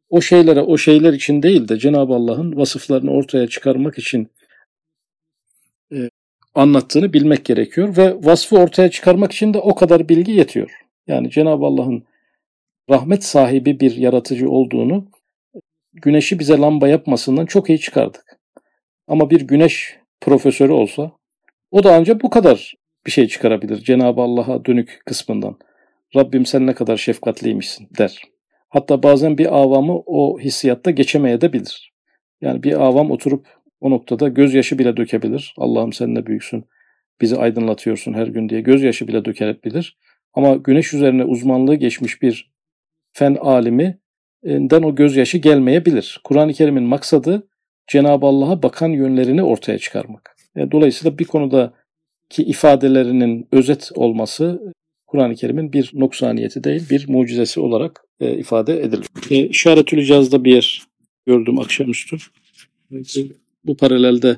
o 0.09 0.21
şeylere 0.21 0.61
o 0.61 0.77
şeyler 0.77 1.13
için 1.13 1.43
değil 1.43 1.67
de 1.67 1.79
Cenab-ı 1.79 2.13
Allah'ın 2.13 2.55
vasıflarını 2.55 3.11
ortaya 3.11 3.47
çıkarmak 3.47 3.97
için 3.97 4.31
e, 5.91 6.09
anlattığını 6.55 7.13
bilmek 7.13 7.45
gerekiyor 7.45 7.97
ve 7.97 8.15
vasfı 8.23 8.57
ortaya 8.57 8.91
çıkarmak 8.91 9.31
için 9.31 9.53
de 9.53 9.57
o 9.57 9.75
kadar 9.75 10.09
bilgi 10.09 10.31
yetiyor. 10.31 10.71
Yani 11.07 11.29
Cenab-ı 11.29 11.65
Allah'ın 11.65 12.03
rahmet 12.89 13.23
sahibi 13.23 13.79
bir 13.79 13.95
yaratıcı 13.95 14.49
olduğunu 14.49 15.07
güneşi 15.93 16.39
bize 16.39 16.57
lamba 16.57 16.87
yapmasından 16.87 17.45
çok 17.45 17.69
iyi 17.69 17.79
çıkardık. 17.79 18.39
Ama 19.07 19.29
bir 19.29 19.41
güneş 19.41 19.95
profesörü 20.21 20.71
olsa 20.71 21.11
o 21.71 21.83
da 21.83 21.95
ancak 21.95 22.23
bu 22.23 22.29
kadar 22.29 22.73
bir 23.05 23.11
şey 23.11 23.27
çıkarabilir 23.27 23.77
Cenab-ı 23.77 24.21
Allah'a 24.21 24.65
dönük 24.65 25.01
kısmından. 25.05 25.57
Rabbim 26.15 26.45
sen 26.45 26.67
ne 26.67 26.73
kadar 26.73 26.97
şefkatliymişsin 26.97 27.87
der. 27.97 28.21
Hatta 28.69 29.03
bazen 29.03 29.37
bir 29.37 29.57
avamı 29.57 30.03
o 30.05 30.39
hissiyatta 30.39 30.91
geçemeye 30.91 31.41
de 31.41 31.53
bilir. 31.53 31.93
Yani 32.41 32.63
bir 32.63 32.81
avam 32.81 33.11
oturup 33.11 33.47
o 33.81 33.89
noktada 33.89 34.27
gözyaşı 34.27 34.79
bile 34.79 34.97
dökebilir. 34.97 35.53
Allah'ım 35.57 35.93
sen 35.93 36.15
ne 36.15 36.25
büyüksün, 36.25 36.65
bizi 37.21 37.37
aydınlatıyorsun 37.37 38.13
her 38.13 38.27
gün 38.27 38.49
diye 38.49 38.61
gözyaşı 38.61 39.07
bile 39.07 39.25
dökebilir. 39.25 39.97
Ama 40.33 40.55
güneş 40.55 40.93
üzerine 40.93 41.23
uzmanlığı 41.23 41.75
geçmiş 41.75 42.21
bir 42.21 42.51
fen 43.13 43.37
aliminden 43.41 44.83
o 44.83 44.95
gözyaşı 44.95 45.37
gelmeyebilir. 45.37 46.21
Kur'an-ı 46.23 46.53
Kerim'in 46.53 46.83
maksadı 46.83 47.47
Cenab-ı 47.87 48.25
Allah'a 48.25 48.63
bakan 48.63 48.89
yönlerini 48.89 49.43
ortaya 49.43 49.77
çıkarmak. 49.77 50.35
E, 50.55 50.71
dolayısıyla 50.71 51.19
bir 51.19 51.25
konuda 51.25 51.73
ki 52.29 52.43
ifadelerinin 52.43 53.47
özet 53.51 53.91
olması 53.95 54.73
Kur'an-ı 55.07 55.35
Kerim'in 55.35 55.73
bir 55.73 55.91
noksaniyeti 55.93 56.63
değil, 56.63 56.89
bir 56.89 57.09
mucizesi 57.09 57.59
olarak 57.59 58.03
e, 58.19 58.37
ifade 58.37 58.83
edilir. 58.83 59.07
E, 59.29 59.47
İşaretül 59.47 59.97
İcaz'da 59.97 60.43
bir 60.43 60.53
yer 60.53 60.83
gördüm 61.25 61.59
akşamüstü. 61.59 62.17
Bu 63.65 63.77
paralelde 63.77 64.37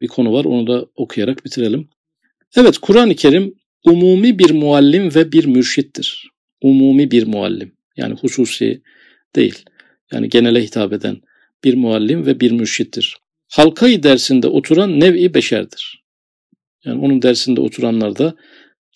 bir 0.00 0.08
konu 0.08 0.32
var, 0.32 0.44
onu 0.44 0.66
da 0.66 0.86
okuyarak 0.96 1.44
bitirelim. 1.44 1.88
Evet, 2.56 2.78
Kur'an-ı 2.78 3.14
Kerim 3.14 3.54
umumi 3.84 4.38
bir 4.38 4.50
muallim 4.50 5.14
ve 5.14 5.32
bir 5.32 5.46
mürşittir. 5.46 6.30
Umumi 6.62 7.10
bir 7.10 7.26
muallim, 7.26 7.72
yani 8.00 8.14
hususi 8.14 8.82
değil. 9.36 9.64
Yani 10.12 10.28
genele 10.28 10.62
hitap 10.62 10.92
eden 10.92 11.20
bir 11.64 11.74
muallim 11.74 12.26
ve 12.26 12.40
bir 12.40 12.50
mürşittir. 12.50 13.16
Halkayı 13.48 14.02
dersinde 14.02 14.46
oturan 14.46 15.00
nev'i 15.00 15.34
beşerdir. 15.34 16.04
Yani 16.84 17.00
onun 17.00 17.22
dersinde 17.22 17.60
oturanlar 17.60 18.18
da 18.18 18.34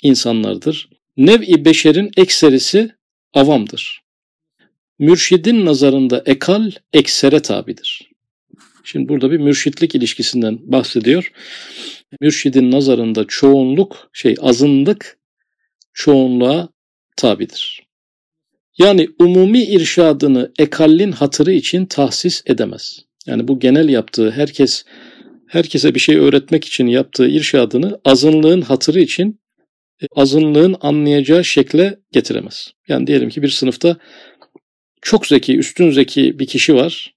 insanlardır. 0.03 0.88
Nev'i 1.17 1.64
beşerin 1.64 2.11
ekserisi 2.17 2.90
avamdır. 3.33 4.05
Mürşidin 4.99 5.67
nazarında 5.67 6.23
ekal 6.27 6.71
eksere 6.93 7.43
tabidir. 7.43 8.11
Şimdi 8.85 9.09
burada 9.09 9.31
bir 9.31 9.38
mürşitlik 9.38 9.95
ilişkisinden 9.95 10.59
bahsediyor. 10.73 11.33
Mürşidin 12.21 12.71
nazarında 12.71 13.25
çoğunluk, 13.29 14.11
şey 14.12 14.35
azınlık 14.40 15.19
çoğunluğa 15.93 16.69
tabidir. 17.17 17.84
Yani 18.79 19.09
umumi 19.19 19.63
irşadını 19.63 20.53
ekallin 20.59 21.13
hatırı 21.13 21.53
için 21.53 21.87
tahsis 21.87 22.43
edemez. 22.47 23.01
Yani 23.27 23.49
bu 23.49 23.59
genel 23.59 23.89
yaptığı 23.89 24.31
herkes 24.31 24.85
herkese 25.47 25.95
bir 25.95 26.01
şey 26.01 26.17
öğretmek 26.17 26.65
için 26.65 26.87
yaptığı 26.87 27.29
irşadını 27.29 28.01
azınlığın 28.05 28.61
hatırı 28.61 29.01
için 29.01 29.41
e, 30.03 30.07
azınlığın 30.17 30.77
anlayacağı 30.81 31.45
şekle 31.45 31.99
getiremez. 32.13 32.73
Yani 32.89 33.07
diyelim 33.07 33.29
ki 33.29 33.43
bir 33.43 33.49
sınıfta 33.49 33.97
çok 35.03 35.27
zeki, 35.27 35.57
üstün 35.59 35.91
zeki 35.91 36.39
bir 36.39 36.47
kişi 36.47 36.75
var 36.75 37.15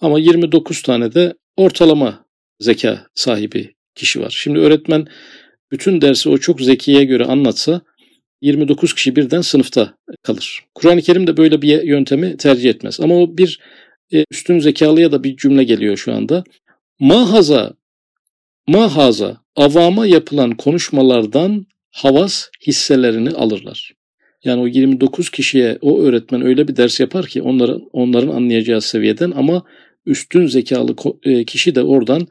ama 0.00 0.18
29 0.18 0.82
tane 0.82 1.14
de 1.14 1.34
ortalama 1.56 2.26
zeka 2.60 3.06
sahibi 3.14 3.74
kişi 3.94 4.20
var. 4.20 4.34
Şimdi 4.38 4.58
öğretmen 4.58 5.06
bütün 5.72 6.00
dersi 6.00 6.28
o 6.28 6.38
çok 6.38 6.60
zekiye 6.60 7.04
göre 7.04 7.24
anlatsa 7.24 7.80
29 8.44 8.94
kişi 8.94 9.16
birden 9.16 9.40
sınıfta 9.40 9.94
kalır. 10.22 10.64
Kur'an-ı 10.74 11.02
Kerim 11.02 11.26
de 11.26 11.36
böyle 11.36 11.62
bir 11.62 11.82
yöntemi 11.82 12.36
tercih 12.36 12.70
etmez. 12.70 13.00
Ama 13.00 13.14
o 13.14 13.36
bir 13.36 13.60
e, 14.12 14.24
üstün 14.30 14.58
zekalıya 14.58 15.12
da 15.12 15.24
bir 15.24 15.36
cümle 15.36 15.64
geliyor 15.64 15.96
şu 15.96 16.14
anda. 16.14 16.44
Mahaza, 17.00 17.74
mahaza 18.66 19.36
avama 19.56 20.06
yapılan 20.06 20.50
konuşmalardan 20.56 21.66
havas 21.90 22.48
hisselerini 22.66 23.30
alırlar. 23.30 23.92
Yani 24.44 24.60
o 24.60 24.66
29 24.66 25.30
kişiye 25.30 25.78
o 25.80 26.02
öğretmen 26.02 26.42
öyle 26.42 26.68
bir 26.68 26.76
ders 26.76 27.00
yapar 27.00 27.26
ki 27.26 27.42
onların 27.42 27.88
onların 27.92 28.36
anlayacağı 28.36 28.80
seviyeden 28.80 29.30
ama 29.30 29.64
üstün 30.06 30.46
zekalı 30.46 30.96
e, 31.22 31.44
kişi 31.44 31.74
de 31.74 31.82
oradan 31.82 32.26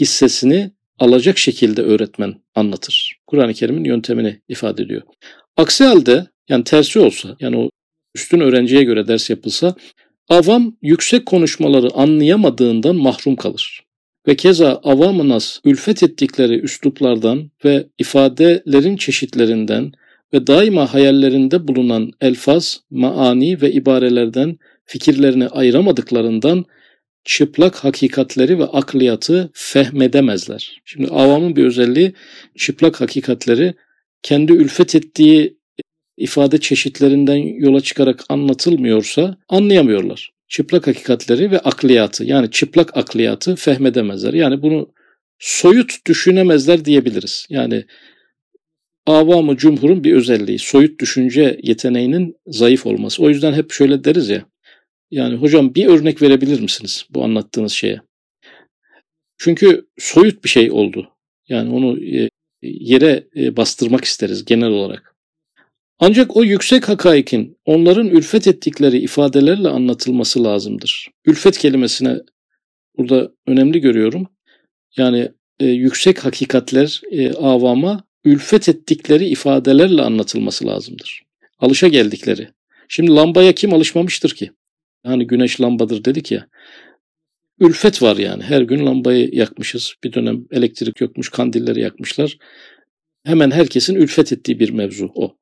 hissesini 0.00 0.70
alacak 0.98 1.38
şekilde 1.38 1.82
öğretmen 1.82 2.34
anlatır. 2.54 3.16
Kur'an-ı 3.26 3.54
Kerim'in 3.54 3.84
yöntemini 3.84 4.40
ifade 4.48 4.82
ediyor. 4.82 5.02
Aksi 5.56 5.84
halde 5.84 6.26
yani 6.48 6.64
tersi 6.64 6.98
olsa 6.98 7.36
yani 7.40 7.56
o 7.56 7.70
üstün 8.14 8.40
öğrenciye 8.40 8.82
göre 8.82 9.08
ders 9.08 9.30
yapılsa 9.30 9.74
avam 10.28 10.76
yüksek 10.82 11.26
konuşmaları 11.26 11.88
anlayamadığından 11.94 12.96
mahrum 12.96 13.36
kalır. 13.36 13.84
Ve 14.28 14.36
keza 14.36 14.80
avam-ı 14.82 15.28
nas 15.28 15.58
ülfet 15.64 16.02
ettikleri 16.02 16.60
üsluplardan 16.60 17.50
ve 17.64 17.86
ifadelerin 17.98 18.96
çeşitlerinden 18.96 19.92
ve 20.32 20.46
daima 20.46 20.94
hayallerinde 20.94 21.68
bulunan 21.68 22.10
elfaz, 22.20 22.80
maani 22.90 23.62
ve 23.62 23.72
ibarelerden 23.72 24.58
fikirlerini 24.84 25.48
ayıramadıklarından 25.48 26.64
çıplak 27.24 27.76
hakikatleri 27.76 28.58
ve 28.58 28.64
akliyatı 28.64 29.50
fehmedemezler. 29.54 30.82
Şimdi 30.84 31.08
avamın 31.08 31.56
bir 31.56 31.64
özelliği 31.64 32.12
çıplak 32.56 33.00
hakikatleri 33.00 33.74
kendi 34.24 34.52
ülfet 34.52 34.94
ettiği 34.94 35.58
ifade 36.16 36.60
çeşitlerinden 36.60 37.36
yola 37.36 37.80
çıkarak 37.80 38.24
anlatılmıyorsa 38.28 39.36
anlayamıyorlar. 39.48 40.32
Çıplak 40.48 40.86
hakikatleri 40.86 41.50
ve 41.50 41.58
akliyatı 41.58 42.24
yani 42.24 42.50
çıplak 42.50 42.96
akliyatı 42.96 43.56
fehmedemezler. 43.56 44.34
Yani 44.34 44.62
bunu 44.62 44.92
soyut 45.38 46.06
düşünemezler 46.06 46.84
diyebiliriz. 46.84 47.46
Yani 47.50 47.84
avamı 49.06 49.56
cumhurun 49.56 50.04
bir 50.04 50.12
özelliği 50.12 50.58
soyut 50.58 51.00
düşünce 51.00 51.60
yeteneğinin 51.62 52.36
zayıf 52.46 52.86
olması. 52.86 53.22
O 53.22 53.28
yüzden 53.28 53.52
hep 53.52 53.72
şöyle 53.72 54.04
deriz 54.04 54.28
ya 54.28 54.46
yani 55.10 55.36
hocam 55.36 55.74
bir 55.74 55.86
örnek 55.86 56.22
verebilir 56.22 56.60
misiniz 56.60 57.06
bu 57.10 57.24
anlattığınız 57.24 57.72
şeye? 57.72 58.00
Çünkü 59.38 59.86
soyut 59.98 60.44
bir 60.44 60.48
şey 60.48 60.70
oldu. 60.70 61.10
Yani 61.48 61.74
onu 61.74 62.04
e, 62.04 62.28
yere 62.64 63.26
e, 63.36 63.56
bastırmak 63.56 64.04
isteriz 64.04 64.44
genel 64.44 64.70
olarak. 64.70 65.14
Ancak 65.98 66.36
o 66.36 66.44
yüksek 66.44 66.88
hakaikin 66.88 67.58
onların 67.64 68.06
ülfet 68.06 68.46
ettikleri 68.48 68.98
ifadelerle 68.98 69.68
anlatılması 69.68 70.44
lazımdır. 70.44 71.08
Ülfet 71.26 71.58
kelimesine 71.58 72.18
burada 72.98 73.30
önemli 73.46 73.80
görüyorum. 73.80 74.26
Yani 74.96 75.28
e, 75.60 75.66
yüksek 75.66 76.24
hakikatler 76.24 77.00
e, 77.10 77.32
avama 77.32 78.04
ülfet 78.24 78.68
ettikleri 78.68 79.26
ifadelerle 79.28 80.02
anlatılması 80.02 80.66
lazımdır. 80.66 81.22
Alışa 81.58 81.88
geldikleri. 81.88 82.48
Şimdi 82.88 83.10
lambaya 83.10 83.52
kim 83.52 83.74
alışmamıştır 83.74 84.30
ki? 84.30 84.50
Hani 85.06 85.26
güneş 85.26 85.60
lambadır 85.60 86.04
dedik 86.04 86.32
ya. 86.32 86.46
Ülfet 87.60 88.02
var 88.02 88.16
yani. 88.16 88.42
Her 88.42 88.62
gün 88.62 88.86
lambayı 88.86 89.30
yakmışız. 89.32 89.94
Bir 90.04 90.12
dönem 90.12 90.44
elektrik 90.50 91.00
yokmuş, 91.00 91.28
kandilleri 91.28 91.80
yakmışlar. 91.80 92.38
Hemen 93.24 93.50
herkesin 93.50 93.94
ülfet 93.94 94.32
ettiği 94.32 94.60
bir 94.60 94.70
mevzu 94.70 95.10
o. 95.14 95.36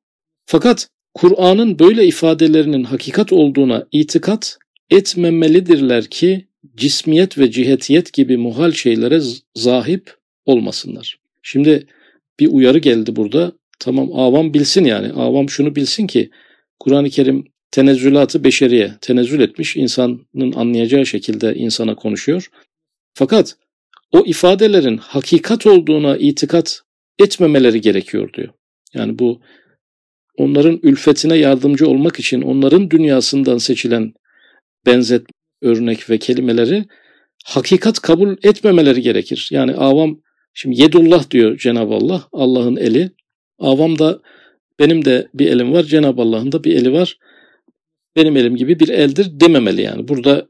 Fakat 0.45 0.87
Kur'an'ın 1.13 1.79
böyle 1.79 2.07
ifadelerinin 2.07 2.83
hakikat 2.83 3.33
olduğuna 3.33 3.87
itikat 3.91 4.57
etmemelidirler 4.89 6.05
ki 6.05 6.47
cismiyet 6.75 7.37
ve 7.37 7.51
cihetiyet 7.51 8.13
gibi 8.13 8.37
muhal 8.37 8.71
şeylere 8.71 9.19
zahip 9.55 10.15
olmasınlar. 10.45 11.19
Şimdi 11.41 11.87
bir 12.39 12.47
uyarı 12.47 12.77
geldi 12.79 13.15
burada. 13.15 13.51
Tamam 13.79 14.09
avam 14.13 14.53
bilsin 14.53 14.85
yani. 14.85 15.13
Avam 15.13 15.49
şunu 15.49 15.75
bilsin 15.75 16.07
ki 16.07 16.29
Kur'an-ı 16.79 17.09
Kerim 17.09 17.52
tenezzülatı 17.73 18.43
beşeriye 18.43 18.93
tenezzül 19.01 19.39
etmiş, 19.39 19.75
insanın 19.75 20.53
anlayacağı 20.55 21.05
şekilde 21.05 21.55
insana 21.55 21.95
konuşuyor. 21.95 22.49
Fakat 23.13 23.55
o 24.11 24.23
ifadelerin 24.25 24.97
hakikat 24.97 25.67
olduğuna 25.67 26.17
itikat 26.17 26.81
etmemeleri 27.19 27.81
gerekiyor 27.81 28.33
diyor. 28.33 28.49
Yani 28.93 29.19
bu 29.19 29.41
onların 30.37 30.79
ülfetine 30.83 31.35
yardımcı 31.35 31.87
olmak 31.87 32.19
için 32.19 32.41
onların 32.41 32.89
dünyasından 32.89 33.57
seçilen 33.57 34.13
benzet 34.85 35.25
örnek 35.61 36.09
ve 36.09 36.17
kelimeleri 36.17 36.85
hakikat 37.45 37.99
kabul 37.99 38.35
etmemeleri 38.43 39.01
gerekir. 39.01 39.49
Yani 39.51 39.73
avam 39.73 40.19
şimdi 40.53 40.81
yedullah 40.81 41.31
diyor 41.31 41.57
Cenab-ı 41.57 41.93
Allah 41.93 42.27
Allah'ın 42.31 42.75
eli. 42.75 43.11
Avam 43.59 43.99
da 43.99 44.21
benim 44.79 45.05
de 45.05 45.27
bir 45.33 45.47
elim 45.47 45.73
var 45.73 45.83
Cenab-ı 45.83 46.21
Allah'ın 46.21 46.51
da 46.51 46.63
bir 46.63 46.75
eli 46.75 46.93
var 46.93 47.17
benim 48.15 48.37
elim 48.37 48.55
gibi 48.55 48.79
bir 48.79 48.89
eldir 48.89 49.39
dememeli 49.39 49.81
yani. 49.81 50.07
Burada 50.07 50.47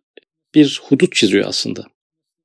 bir 0.56 0.82
hudut 0.84 1.16
çiziyor 1.16 1.48
aslında. 1.48 1.86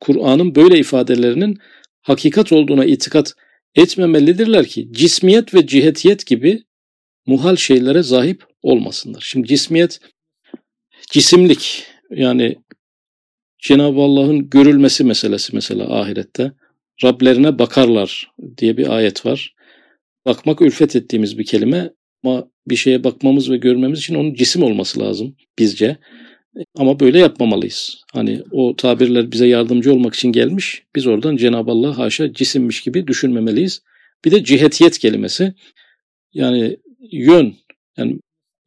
Kur'an'ın 0.00 0.54
böyle 0.54 0.78
ifadelerinin 0.78 1.58
hakikat 2.02 2.52
olduğuna 2.52 2.84
itikat 2.84 3.34
etmemelidirler 3.74 4.66
ki 4.66 4.88
cismiyet 4.92 5.54
ve 5.54 5.66
cihetiyet 5.66 6.26
gibi 6.26 6.62
muhal 7.26 7.56
şeylere 7.56 8.02
zahip 8.02 8.44
olmasınlar. 8.62 9.20
Şimdi 9.20 9.48
cismiyet 9.48 10.00
cisimlik 11.10 11.84
yani 12.10 12.56
Cenab-ı 13.58 14.00
Allah'ın 14.00 14.50
görülmesi 14.50 15.04
meselesi 15.04 15.54
mesela 15.54 16.00
ahirette. 16.00 16.52
Rablerine 17.04 17.58
bakarlar 17.58 18.30
diye 18.58 18.76
bir 18.76 18.96
ayet 18.96 19.26
var. 19.26 19.54
Bakmak 20.26 20.62
ülfet 20.62 20.96
ettiğimiz 20.96 21.38
bir 21.38 21.44
kelime 21.46 21.90
ama 22.24 22.48
bir 22.68 22.76
şeye 22.76 23.04
bakmamız 23.04 23.50
ve 23.50 23.56
görmemiz 23.56 23.98
için 23.98 24.14
onun 24.14 24.34
cisim 24.34 24.62
olması 24.62 25.00
lazım 25.00 25.36
bizce. 25.58 25.96
Ama 26.76 27.00
böyle 27.00 27.18
yapmamalıyız. 27.18 28.02
Hani 28.12 28.42
o 28.50 28.76
tabirler 28.76 29.32
bize 29.32 29.46
yardımcı 29.46 29.92
olmak 29.92 30.14
için 30.14 30.32
gelmiş. 30.32 30.82
Biz 30.96 31.06
oradan 31.06 31.36
Cenab-ı 31.36 31.70
Allah 31.70 31.98
haşa 31.98 32.32
cisimmiş 32.32 32.80
gibi 32.80 33.06
düşünmemeliyiz. 33.06 33.82
Bir 34.24 34.30
de 34.30 34.44
cihetiyet 34.44 34.98
kelimesi. 34.98 35.54
Yani 36.32 36.76
yön. 37.12 37.56
Yani 37.96 38.18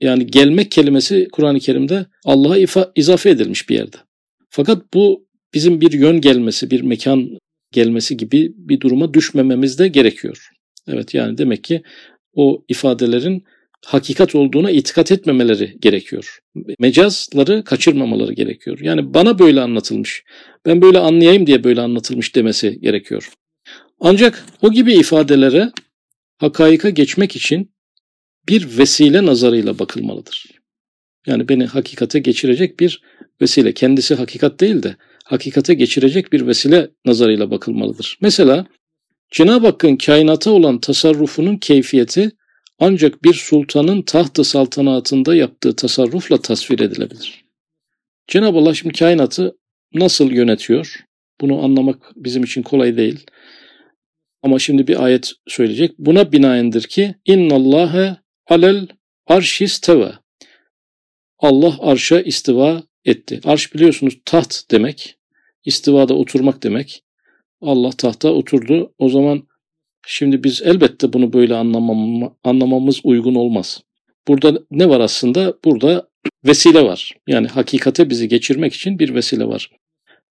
yani 0.01 0.27
gelmek 0.27 0.71
kelimesi 0.71 1.27
Kur'an-ı 1.31 1.59
Kerim'de 1.59 2.05
Allah'a 2.25 2.57
ifa, 2.57 2.91
izafe 2.95 3.29
edilmiş 3.29 3.69
bir 3.69 3.75
yerde. 3.75 3.97
Fakat 4.49 4.93
bu 4.93 5.27
bizim 5.53 5.81
bir 5.81 5.91
yön 5.91 6.21
gelmesi, 6.21 6.71
bir 6.71 6.81
mekan 6.81 7.37
gelmesi 7.71 8.17
gibi 8.17 8.53
bir 8.55 8.79
duruma 8.79 9.13
düşmememiz 9.13 9.79
de 9.79 9.87
gerekiyor. 9.87 10.49
Evet 10.87 11.13
yani 11.13 11.37
demek 11.37 11.63
ki 11.63 11.81
o 12.33 12.63
ifadelerin 12.67 13.43
hakikat 13.85 14.35
olduğuna 14.35 14.71
itikat 14.71 15.11
etmemeleri 15.11 15.77
gerekiyor. 15.79 16.39
Mecazları 16.79 17.63
kaçırmamaları 17.63 18.33
gerekiyor. 18.33 18.79
Yani 18.81 19.13
bana 19.13 19.39
böyle 19.39 19.61
anlatılmış, 19.61 20.23
ben 20.65 20.81
böyle 20.81 20.99
anlayayım 20.99 21.47
diye 21.47 21.63
böyle 21.63 21.81
anlatılmış 21.81 22.35
demesi 22.35 22.79
gerekiyor. 22.79 23.29
Ancak 23.99 24.45
o 24.61 24.71
gibi 24.71 24.93
ifadelere 24.93 25.71
hakaika 26.37 26.89
geçmek 26.89 27.35
için 27.35 27.71
bir 28.47 28.77
vesile 28.77 29.25
nazarıyla 29.25 29.79
bakılmalıdır. 29.79 30.45
Yani 31.27 31.49
beni 31.49 31.65
hakikate 31.65 32.19
geçirecek 32.19 32.79
bir 32.79 33.01
vesile. 33.41 33.73
Kendisi 33.73 34.15
hakikat 34.15 34.59
değil 34.59 34.83
de 34.83 34.95
hakikate 35.25 35.73
geçirecek 35.73 36.33
bir 36.33 36.47
vesile 36.47 36.89
nazarıyla 37.05 37.51
bakılmalıdır. 37.51 38.17
Mesela 38.21 38.67
Cenab-ı 39.31 39.65
Hakk'ın 39.65 39.95
kainata 39.95 40.51
olan 40.51 40.79
tasarrufunun 40.79 41.57
keyfiyeti 41.57 42.31
ancak 42.79 43.23
bir 43.23 43.33
sultanın 43.33 44.01
tahtı 44.01 44.43
saltanatında 44.43 45.35
yaptığı 45.35 45.75
tasarrufla 45.75 46.41
tasvir 46.41 46.79
edilebilir. 46.79 47.45
Cenab-ı 48.27 48.57
Allah 48.57 48.73
şimdi 48.73 48.99
kainatı 48.99 49.57
nasıl 49.93 50.31
yönetiyor? 50.31 51.05
Bunu 51.41 51.63
anlamak 51.63 52.11
bizim 52.15 52.43
için 52.43 52.63
kolay 52.63 52.97
değil. 52.97 53.25
Ama 54.43 54.59
şimdi 54.59 54.87
bir 54.87 55.03
ayet 55.03 55.31
söyleyecek. 55.47 55.99
Buna 55.99 56.31
binaendir 56.31 56.83
ki 56.83 57.15
innallâhe 57.25 58.17
alel 58.47 58.87
arşis 59.27 59.79
teve. 59.79 60.11
Allah 61.39 61.75
arşa 61.79 62.21
istiva 62.21 62.83
etti. 63.05 63.41
Arş 63.43 63.73
biliyorsunuz 63.73 64.17
taht 64.25 64.71
demek. 64.71 65.17
İstivada 65.65 66.13
oturmak 66.13 66.63
demek. 66.63 67.03
Allah 67.61 67.91
tahta 67.91 68.29
oturdu. 68.29 68.93
O 68.97 69.09
zaman 69.09 69.43
şimdi 70.07 70.43
biz 70.43 70.61
elbette 70.61 71.13
bunu 71.13 71.33
böyle 71.33 71.55
anlamam, 71.55 72.35
anlamamız 72.43 72.99
uygun 73.03 73.35
olmaz. 73.35 73.81
Burada 74.27 74.61
ne 74.71 74.89
var 74.89 74.99
aslında? 74.99 75.53
Burada 75.65 76.07
vesile 76.45 76.83
var. 76.83 77.13
Yani 77.27 77.47
hakikate 77.47 78.09
bizi 78.09 78.27
geçirmek 78.27 78.73
için 78.73 78.99
bir 78.99 79.15
vesile 79.15 79.45
var. 79.45 79.71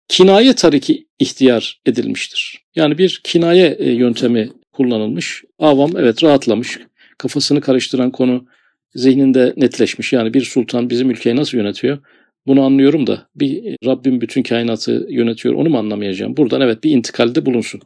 Kinaye 0.08 0.54
tariki 0.54 1.08
ihtiyar 1.20 1.82
edilmiştir. 1.86 2.60
Yani 2.76 2.98
bir 2.98 3.22
kinaye 3.24 3.76
e, 3.80 3.92
yöntemi 3.92 4.50
kullanılmış. 4.72 5.44
Avam 5.60 5.92
evet 5.98 6.24
rahatlamış. 6.24 6.80
Kafasını 7.18 7.62
karıştıran 7.62 8.12
konu 8.12 8.46
zihninde 8.96 9.54
netleşmiş. 9.58 10.14
Yani 10.14 10.34
bir 10.34 10.42
sultan 10.42 10.90
bizim 10.90 11.12
ülkeyi 11.12 11.36
nasıl 11.36 11.58
yönetiyor? 11.58 11.98
Bunu 12.48 12.64
anlıyorum 12.64 13.08
da 13.08 13.28
bir 13.36 13.78
Rabbim 13.86 14.22
bütün 14.22 14.44
kainatı 14.44 15.08
yönetiyor 15.10 15.56
onu 15.56 15.70
mu 15.70 15.78
anlamayacağım? 15.78 16.38
Buradan 16.38 16.62
evet 16.62 16.84
bir 16.84 16.92
intikalde 16.92 17.46
bulunsun. 17.46 17.82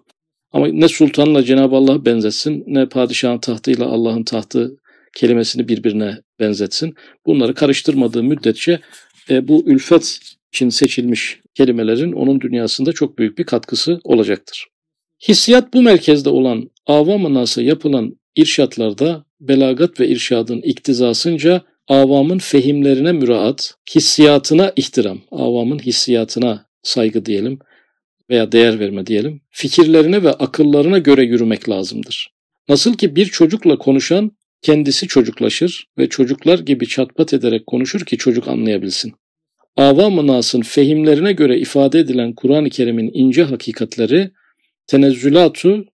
Ama 0.52 0.68
ne 0.68 0.88
sultanla 0.88 1.44
Cenab-ı 1.44 1.76
Allah 1.76 2.06
benzetsin 2.06 2.64
ne 2.68 2.90
padişahın 2.90 3.38
tahtıyla 3.38 3.86
Allah'ın 3.86 4.24
tahtı 4.24 4.78
kelimesini 5.16 5.68
birbirine 5.68 6.18
benzetsin. 6.40 6.94
Bunları 7.26 7.54
karıştırmadığı 7.54 8.24
müddetçe 8.24 8.80
e, 9.30 9.48
bu 9.48 9.64
ülfet 9.66 10.20
için 10.54 10.70
seçilmiş 10.70 11.40
kelimelerin 11.56 12.12
onun 12.12 12.42
dünyasında 12.42 12.94
çok 12.94 13.18
büyük 13.18 13.38
bir 13.38 13.44
katkısı 13.44 14.00
olacaktır. 14.04 14.68
Hissiyat 15.28 15.74
bu 15.74 15.82
merkezde 15.82 16.30
olan 16.30 16.70
avam 16.86 17.34
nasıl 17.34 17.62
yapılan 17.62 18.16
irşatlarda 18.36 19.26
belagat 19.42 20.00
ve 20.00 20.08
irşadın 20.08 20.62
iktizasınca 20.62 21.62
avamın 21.88 22.38
fehimlerine 22.38 23.12
müraat, 23.12 23.76
hissiyatına 23.96 24.74
ihtiram, 24.76 25.22
avamın 25.32 25.80
hissiyatına 25.80 26.66
saygı 26.84 27.26
diyelim 27.26 27.60
veya 28.30 28.52
değer 28.52 28.80
verme 28.80 29.06
diyelim, 29.06 29.42
fikirlerine 29.50 30.24
ve 30.24 30.32
akıllarına 30.32 30.98
göre 30.98 31.24
yürümek 31.24 31.70
lazımdır. 31.70 32.34
Nasıl 32.70 32.94
ki 32.94 33.16
bir 33.16 33.26
çocukla 33.26 33.78
konuşan 33.78 34.32
kendisi 34.62 35.08
çocuklaşır 35.08 35.88
ve 35.98 36.10
çocuklar 36.10 36.60
gibi 36.60 36.88
çatpat 36.88 37.34
ederek 37.34 37.68
konuşur 37.68 38.06
ki 38.06 38.18
çocuk 38.18 38.48
anlayabilsin. 38.48 39.14
Avam-ı 39.76 40.28
Nas'ın 40.28 40.62
fehimlerine 40.62 41.34
göre 41.34 41.60
ifade 41.60 42.00
edilen 42.00 42.34
Kur'an-ı 42.34 42.70
Kerim'in 42.70 43.12
ince 43.14 43.44
hakikatleri 43.44 44.32
tenezzülatu 44.88 45.86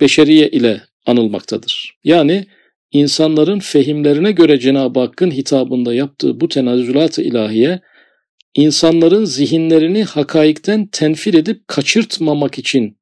beşeriye 0.00 0.48
ile 0.48 0.82
anılmaktadır. 1.06 1.94
Yani 2.04 2.46
insanların 2.92 3.58
fehimlerine 3.58 4.32
göre 4.32 4.58
Cenab-ı 4.58 5.00
Hakk'ın 5.00 5.30
hitabında 5.30 5.94
yaptığı 5.94 6.40
bu 6.40 6.48
tenazzülat-ı 6.48 7.22
ilahiye, 7.22 7.80
insanların 8.54 9.24
zihinlerini 9.24 10.04
hakaikten 10.04 10.86
tenfir 10.86 11.34
edip 11.34 11.68
kaçırtmamak 11.68 12.58
için 12.58 12.98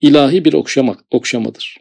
ilahi 0.00 0.44
bir 0.44 0.52
okşamak, 0.52 1.04
okşamadır. 1.10 1.76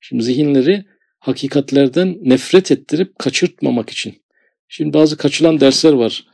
Şimdi 0.00 0.22
zihinleri 0.22 0.84
hakikatlerden 1.18 2.18
nefret 2.22 2.70
ettirip 2.72 3.18
kaçırtmamak 3.18 3.90
için. 3.90 4.22
Şimdi 4.68 4.92
bazı 4.92 5.16
kaçılan 5.16 5.60
dersler 5.60 5.92
var. 5.92 6.24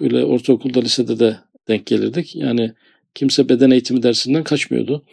Böyle 0.00 0.24
ortaokulda, 0.24 0.80
lisede 0.80 1.18
de 1.18 1.36
denk 1.68 1.86
gelirdik. 1.86 2.36
Yani 2.36 2.72
kimse 3.14 3.48
beden 3.48 3.70
eğitimi 3.70 4.02
dersinden 4.02 4.44
kaçmıyordu. 4.44 5.04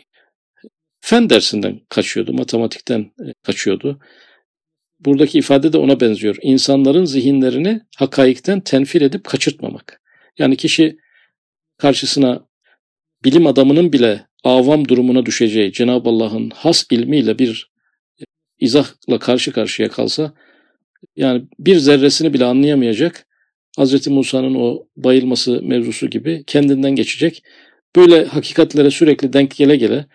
Fen 1.02 1.30
dersinden 1.30 1.80
kaçıyordu, 1.90 2.34
matematikten 2.34 3.00
e, 3.00 3.34
kaçıyordu. 3.44 4.00
Buradaki 5.06 5.40
ifade 5.40 5.74
de 5.74 5.78
ona 5.78 6.00
benziyor. 6.00 6.38
İnsanların 6.42 7.06
zihinlerini 7.06 7.82
hakaikten 7.98 8.62
tenfir 8.62 9.02
edip 9.02 9.24
kaçırtmamak. 9.24 10.02
Yani 10.38 10.56
kişi 10.58 10.98
karşısına 11.78 12.46
bilim 13.24 13.48
adamının 13.48 13.94
bile 13.94 14.26
avam 14.44 14.88
durumuna 14.88 15.26
düşeceği 15.26 15.74
Cenab-ı 15.74 16.10
Allah'ın 16.10 16.50
has 16.50 16.86
ilmiyle 16.92 17.40
bir 17.40 17.72
izahla 18.60 19.20
karşı 19.20 19.52
karşıya 19.52 19.90
kalsa 19.90 20.34
yani 21.16 21.44
bir 21.60 21.78
zerresini 21.78 22.34
bile 22.34 22.46
anlayamayacak 22.46 23.28
Hz. 23.80 24.08
Musa'nın 24.08 24.56
o 24.56 24.88
bayılması 24.96 25.62
mevzusu 25.62 26.10
gibi 26.10 26.44
kendinden 26.48 26.96
geçecek. 26.96 27.44
Böyle 27.96 28.26
hakikatlere 28.26 28.92
sürekli 28.92 29.34
denk 29.34 29.56
gele 29.56 29.76
gele 29.76 30.06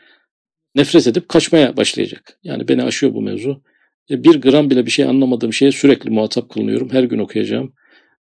nefret 0.75 1.07
edip 1.07 1.29
kaçmaya 1.29 1.77
başlayacak. 1.77 2.39
Yani 2.43 2.69
beni 2.69 2.83
aşıyor 2.83 3.15
bu 3.15 3.23
mevzu. 3.23 3.63
E, 4.11 4.25
bir 4.25 4.41
gram 4.41 4.71
bile 4.71 4.87
bir 4.87 4.91
şey 4.91 5.05
anlamadığım 5.05 5.53
şeye 5.53 5.73
sürekli 5.73 6.11
muhatap 6.11 6.51
kılınıyorum. 6.51 6.91
Her 6.91 7.05
gün 7.05 7.19
okuyacağım. 7.19 7.75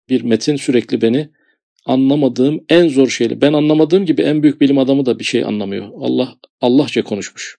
Bir 0.09 0.21
metin 0.21 0.55
sürekli 0.55 1.01
beni 1.01 1.29
anlamadığım 1.85 2.65
en 2.69 2.87
zor 2.87 3.09
şeyle. 3.09 3.41
Ben 3.41 3.53
anlamadığım 3.53 4.05
gibi 4.05 4.21
en 4.21 4.43
büyük 4.43 4.61
bilim 4.61 4.77
adamı 4.77 5.05
da 5.05 5.19
bir 5.19 5.23
şey 5.23 5.43
anlamıyor. 5.43 5.89
Allah 5.99 6.35
Allahça 6.61 7.03
konuşmuş. 7.03 7.57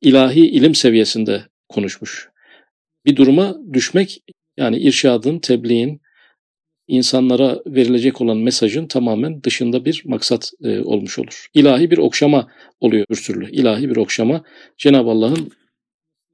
İlahi 0.00 0.40
ilim 0.40 0.74
seviyesinde 0.74 1.42
konuşmuş. 1.68 2.28
Bir 3.06 3.16
duruma 3.16 3.56
düşmek 3.72 4.22
yani 4.56 4.78
irşadın, 4.78 5.38
tebliğin, 5.38 6.00
insanlara 6.88 7.62
verilecek 7.66 8.20
olan 8.20 8.36
mesajın 8.36 8.86
tamamen 8.86 9.42
dışında 9.42 9.84
bir 9.84 10.02
maksat 10.04 10.50
e, 10.64 10.80
olmuş 10.80 11.18
olur. 11.18 11.46
İlahi 11.54 11.90
bir 11.90 11.98
okşama 11.98 12.48
oluyor 12.80 13.06
bir 13.10 13.16
türlü. 13.16 13.50
İlahi 13.50 13.90
bir 13.90 13.96
okşama 13.96 14.44
Cenab-ı 14.78 15.10
Allah'ın 15.10 15.52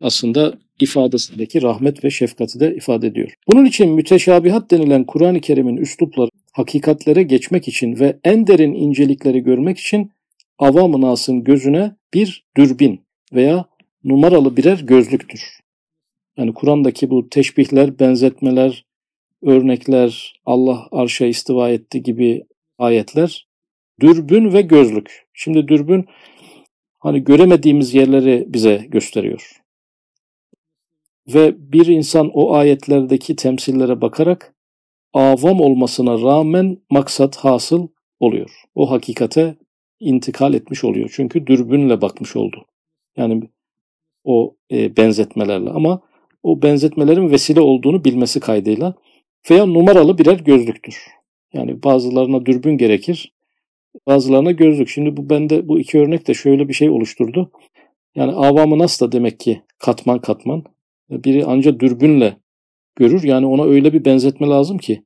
aslında 0.00 0.58
ifadesindeki 0.80 1.62
rahmet 1.62 2.04
ve 2.04 2.10
şefkati 2.10 2.60
de 2.60 2.74
ifade 2.74 3.06
ediyor. 3.06 3.34
Bunun 3.48 3.64
için 3.64 3.90
müteşabihat 3.90 4.70
denilen 4.70 5.04
Kur'an-ı 5.04 5.40
Kerim'in 5.40 5.76
üslupları 5.76 6.30
hakikatlere 6.52 7.22
geçmek 7.22 7.68
için 7.68 8.00
ve 8.00 8.18
en 8.24 8.46
derin 8.46 8.74
incelikleri 8.74 9.40
görmek 9.40 9.78
için 9.78 10.10
avam-ı 10.58 11.00
nasın 11.00 11.44
gözüne 11.44 11.96
bir 12.14 12.44
dürbin 12.56 13.00
veya 13.32 13.64
numaralı 14.04 14.56
birer 14.56 14.78
gözlüktür. 14.78 15.58
Yani 16.36 16.54
Kur'an'daki 16.54 17.10
bu 17.10 17.28
teşbihler, 17.28 17.98
benzetmeler, 17.98 18.84
örnekler, 19.42 20.40
Allah 20.46 20.88
arşa 20.92 21.26
istiva 21.26 21.70
etti 21.70 22.02
gibi 22.02 22.44
ayetler 22.78 23.46
dürbün 24.00 24.52
ve 24.52 24.60
gözlük. 24.60 25.26
Şimdi 25.34 25.68
dürbün 25.68 26.06
hani 26.98 27.24
göremediğimiz 27.24 27.94
yerleri 27.94 28.44
bize 28.48 28.86
gösteriyor. 28.88 29.60
Ve 31.34 31.72
bir 31.72 31.86
insan 31.86 32.30
o 32.34 32.54
ayetlerdeki 32.54 33.36
temsillere 33.36 34.00
bakarak 34.00 34.54
avam 35.12 35.60
olmasına 35.60 36.22
rağmen 36.22 36.78
maksat 36.90 37.36
hasıl 37.36 37.88
oluyor. 38.20 38.50
O 38.74 38.90
hakikate 38.90 39.56
intikal 40.00 40.54
etmiş 40.54 40.84
oluyor. 40.84 41.10
Çünkü 41.12 41.46
dürbünle 41.46 42.00
bakmış 42.00 42.36
oldu. 42.36 42.66
Yani 43.16 43.42
o 44.24 44.56
e, 44.72 44.96
benzetmelerle 44.96 45.70
ama 45.70 46.00
o 46.42 46.62
benzetmelerin 46.62 47.30
vesile 47.30 47.60
olduğunu 47.60 48.04
bilmesi 48.04 48.40
kaydıyla 48.40 48.94
veya 49.50 49.66
numaralı 49.66 50.18
birer 50.18 50.38
gözlüktür. 50.38 51.06
Yani 51.52 51.82
bazılarına 51.82 52.46
dürbün 52.46 52.78
gerekir, 52.78 53.32
bazılarına 54.06 54.50
gözlük. 54.50 54.88
Şimdi 54.88 55.16
bu 55.16 55.30
bende 55.30 55.68
bu 55.68 55.80
iki 55.80 55.98
örnek 55.98 56.28
de 56.28 56.34
şöyle 56.34 56.68
bir 56.68 56.74
şey 56.74 56.90
oluşturdu. 56.90 57.50
Yani 58.14 58.32
avamı 58.32 58.78
nasıl 58.78 59.06
da 59.06 59.12
demek 59.12 59.40
ki 59.40 59.62
katman 59.78 60.18
katman. 60.18 60.64
Biri 61.10 61.44
ancak 61.46 61.80
dürbünle 61.80 62.36
görür. 62.96 63.22
Yani 63.22 63.46
ona 63.46 63.64
öyle 63.64 63.92
bir 63.92 64.04
benzetme 64.04 64.46
lazım 64.46 64.78
ki 64.78 65.04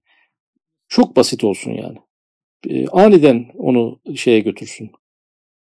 çok 0.88 1.16
basit 1.16 1.44
olsun 1.44 1.72
yani. 1.72 1.98
E, 2.68 2.86
aniden 2.86 3.46
onu 3.58 4.00
şeye 4.16 4.40
götürsün. 4.40 4.90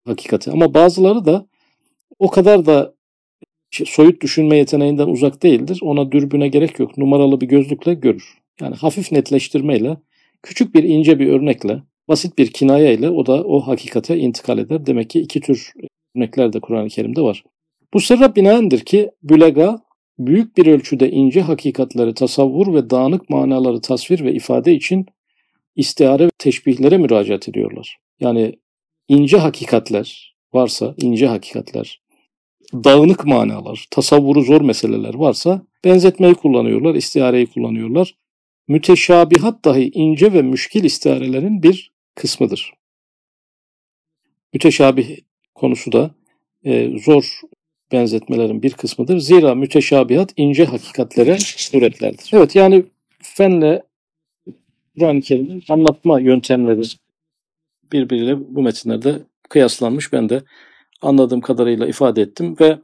Hakikati. 0.06 0.52
Ama 0.52 0.74
bazıları 0.74 1.26
da 1.26 1.48
o 2.20 2.30
kadar 2.30 2.66
da 2.66 2.96
soyut 3.72 4.22
düşünme 4.22 4.58
yeteneğinden 4.58 5.08
uzak 5.08 5.44
değildir. 5.44 5.80
Ona 5.82 6.12
dürbüne 6.12 6.48
gerek 6.48 6.80
yok. 6.80 6.98
Numaralı 6.98 7.42
bir 7.42 7.48
gözlükle 7.48 7.94
görür. 7.94 8.38
Yani 8.62 8.76
hafif 8.76 9.12
netleştirmeyle, 9.12 9.98
küçük 10.44 10.76
bir 10.76 10.84
ince 10.84 11.20
bir 11.20 11.28
örnekle, 11.28 11.84
basit 12.08 12.38
bir 12.38 12.52
kinaya 12.52 12.92
ile 12.92 13.10
o 13.10 13.26
da 13.26 13.44
o 13.44 13.60
hakikate 13.60 14.18
intikal 14.18 14.58
eder. 14.58 14.86
Demek 14.86 15.10
ki 15.10 15.20
iki 15.20 15.42
tür 15.42 15.74
örnekler 16.16 16.54
de 16.54 16.60
Kur'an-ı 16.60 16.88
Kerim'de 16.88 17.22
var. 17.22 17.44
Bu 17.94 18.00
sırra 18.00 18.36
binaendir 18.36 18.80
ki 18.80 19.12
bülega 19.24 19.85
büyük 20.20 20.58
bir 20.58 20.66
ölçüde 20.66 21.12
ince 21.12 21.42
hakikatleri 21.42 22.14
tasavvur 22.14 22.74
ve 22.74 22.90
dağınık 22.90 23.30
manaları 23.30 23.82
tasvir 23.82 24.24
ve 24.24 24.34
ifade 24.34 24.74
için 24.74 25.06
istihare 25.76 26.26
ve 26.26 26.30
teşbihlere 26.38 26.98
müracaat 26.98 27.50
ediyorlar. 27.50 27.98
Yani 28.20 28.56
ince 29.08 29.38
hakikatler 29.38 30.36
varsa, 30.54 30.96
ince 30.98 31.28
hakikatler, 31.28 32.02
dağınık 32.74 33.26
manalar, 33.26 33.88
tasavvuru 33.92 34.42
zor 34.42 34.62
meseleler 34.62 35.14
varsa 35.14 35.62
benzetmeyi 35.84 36.34
kullanıyorlar, 36.34 36.96
istihareyi 36.96 37.48
kullanıyorlar. 37.48 38.16
Müteşabihat 38.68 39.66
dahi 39.66 39.92
ince 39.94 40.34
ve 40.34 40.42
müşkil 40.42 40.84
istiharelerin 40.84 41.64
bir 41.64 41.92
kısmıdır. 42.16 42.74
Müteşabih 44.54 45.18
konusu 45.56 45.92
da 45.92 46.16
e, 46.64 47.00
zor 47.00 47.42
benzetmelerin 47.96 48.64
bir 48.64 48.72
kısmıdır. 48.72 49.18
Zira 49.20 49.56
müteşabihat 49.56 50.34
ince 50.38 50.66
hakikatlere 50.66 51.38
suretlerdir. 51.40 52.30
Evet 52.34 52.56
yani 52.56 52.86
fenle 53.22 53.84
Kur'an-ı 55.00 55.22
Kerim'in 55.22 55.64
anlatma 55.70 56.20
yöntemleri 56.20 56.82
birbiriyle 57.92 58.56
bu 58.56 58.62
metinlerde 58.62 59.20
kıyaslanmış. 59.50 60.14
Ben 60.14 60.30
de 60.30 60.44
anladığım 61.02 61.42
kadarıyla 61.42 61.88
ifade 61.88 62.22
ettim 62.22 62.56
ve 62.60 62.80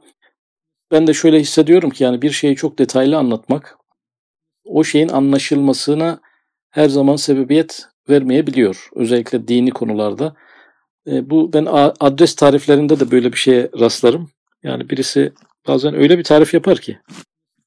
ben 0.90 1.06
de 1.06 1.14
şöyle 1.14 1.40
hissediyorum 1.40 1.90
ki 1.90 2.04
yani 2.04 2.22
bir 2.22 2.30
şeyi 2.30 2.56
çok 2.56 2.78
detaylı 2.78 3.16
anlatmak 3.16 3.78
o 4.64 4.84
şeyin 4.84 5.08
anlaşılmasına 5.08 6.20
her 6.70 6.88
zaman 6.88 7.16
sebebiyet 7.16 7.86
vermeyebiliyor. 8.08 8.88
Özellikle 8.94 9.48
dini 9.48 9.70
konularda. 9.70 10.36
E, 11.06 11.30
bu 11.30 11.52
ben 11.52 11.68
adres 12.00 12.34
tariflerinde 12.34 13.00
de 13.00 13.10
böyle 13.10 13.32
bir 13.32 13.38
şeye 13.38 13.70
rastlarım. 13.80 14.30
Yani 14.62 14.90
birisi 14.90 15.32
bazen 15.68 15.94
öyle 15.94 16.18
bir 16.18 16.24
tarif 16.24 16.54
yapar 16.54 16.78
ki 16.78 16.98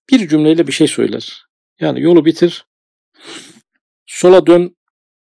bir 0.09 0.27
cümleyle 0.27 0.67
bir 0.67 0.71
şey 0.71 0.87
söyler. 0.87 1.45
Yani 1.79 2.01
yolu 2.01 2.25
bitir, 2.25 2.65
sola 4.05 4.47
dön, 4.47 4.75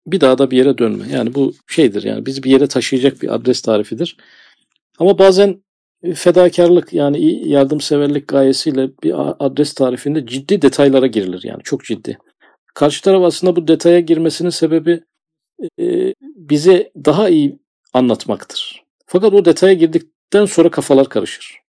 bir 0.06 0.20
daha 0.20 0.38
da 0.38 0.50
bir 0.50 0.56
yere 0.56 0.78
dönme. 0.78 1.08
Yani 1.08 1.34
bu 1.34 1.54
şeydir 1.68 2.02
yani 2.02 2.26
bizi 2.26 2.42
bir 2.42 2.50
yere 2.50 2.66
taşıyacak 2.66 3.22
bir 3.22 3.34
adres 3.34 3.62
tarifidir. 3.62 4.16
Ama 4.98 5.18
bazen 5.18 5.64
fedakarlık 6.14 6.92
yani 6.92 7.48
yardımseverlik 7.48 8.28
gayesiyle 8.28 8.90
bir 9.02 9.14
adres 9.46 9.74
tarifinde 9.74 10.26
ciddi 10.26 10.62
detaylara 10.62 11.06
girilir 11.06 11.40
yani 11.44 11.62
çok 11.62 11.84
ciddi. 11.84 12.18
Karşı 12.74 13.02
taraf 13.02 13.22
aslında 13.22 13.56
bu 13.56 13.68
detaya 13.68 14.00
girmesinin 14.00 14.50
sebebi 14.50 15.00
e, 15.80 16.14
bize 16.20 16.92
daha 16.96 17.28
iyi 17.28 17.58
anlatmaktır. 17.92 18.84
Fakat 19.06 19.32
o 19.34 19.44
detaya 19.44 19.74
girdikten 19.74 20.44
sonra 20.44 20.70
kafalar 20.70 21.08
karışır. 21.08 21.63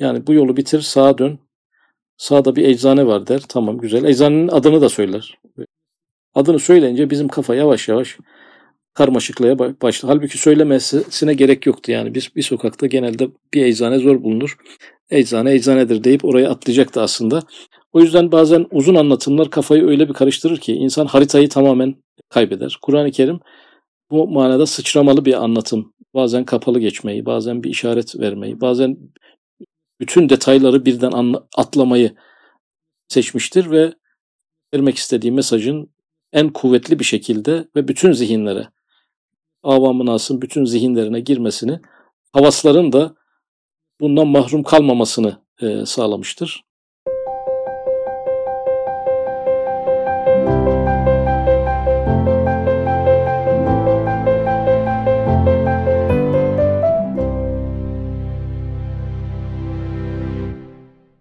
Yani 0.00 0.26
bu 0.26 0.34
yolu 0.34 0.56
bitir 0.56 0.80
sağa 0.80 1.18
dön. 1.18 1.38
Sağda 2.16 2.56
bir 2.56 2.68
eczane 2.68 3.06
var 3.06 3.26
der. 3.26 3.42
Tamam 3.48 3.78
güzel. 3.78 4.04
Eczanenin 4.04 4.48
adını 4.48 4.80
da 4.80 4.88
söyler. 4.88 5.38
Adını 6.34 6.58
söyleyince 6.58 7.10
bizim 7.10 7.28
kafa 7.28 7.54
yavaş 7.54 7.88
yavaş 7.88 8.18
karmaşıklığa 8.94 9.58
başladı. 9.58 10.12
Halbuki 10.12 10.38
söylemesine 10.38 11.34
gerek 11.34 11.66
yoktu 11.66 11.92
yani. 11.92 12.14
Bir, 12.14 12.32
bir 12.36 12.42
sokakta 12.42 12.86
genelde 12.86 13.28
bir 13.54 13.64
eczane 13.64 13.98
zor 13.98 14.22
bulunur. 14.22 14.56
Eczane 15.10 15.54
eczanedir 15.54 16.04
deyip 16.04 16.24
oraya 16.24 16.50
atlayacaktı 16.50 17.02
aslında. 17.02 17.42
O 17.92 18.00
yüzden 18.00 18.32
bazen 18.32 18.66
uzun 18.70 18.94
anlatımlar 18.94 19.50
kafayı 19.50 19.86
öyle 19.86 20.08
bir 20.08 20.14
karıştırır 20.14 20.58
ki 20.58 20.72
insan 20.72 21.06
haritayı 21.06 21.48
tamamen 21.48 21.94
kaybeder. 22.28 22.78
Kur'an-ı 22.82 23.10
Kerim 23.10 23.40
bu 24.10 24.28
manada 24.28 24.66
sıçramalı 24.66 25.24
bir 25.24 25.44
anlatım. 25.44 25.92
Bazen 26.14 26.44
kapalı 26.44 26.80
geçmeyi, 26.80 27.26
bazen 27.26 27.62
bir 27.62 27.70
işaret 27.70 28.20
vermeyi, 28.20 28.60
bazen 28.60 28.96
bütün 30.00 30.28
detayları 30.28 30.84
birden 30.84 31.34
atlamayı 31.56 32.16
seçmiştir 33.08 33.70
ve 33.70 33.92
vermek 34.74 34.96
istediği 34.96 35.32
mesajın 35.32 35.90
en 36.32 36.52
kuvvetli 36.52 36.98
bir 36.98 37.04
şekilde 37.04 37.68
ve 37.76 37.88
bütün 37.88 38.12
zihinlere, 38.12 38.68
avamın 39.62 40.06
asın 40.06 40.42
bütün 40.42 40.64
zihinlerine 40.64 41.20
girmesini, 41.20 41.80
havasların 42.32 42.92
da 42.92 43.14
bundan 44.00 44.28
mahrum 44.28 44.62
kalmamasını 44.62 45.42
sağlamıştır. 45.86 46.64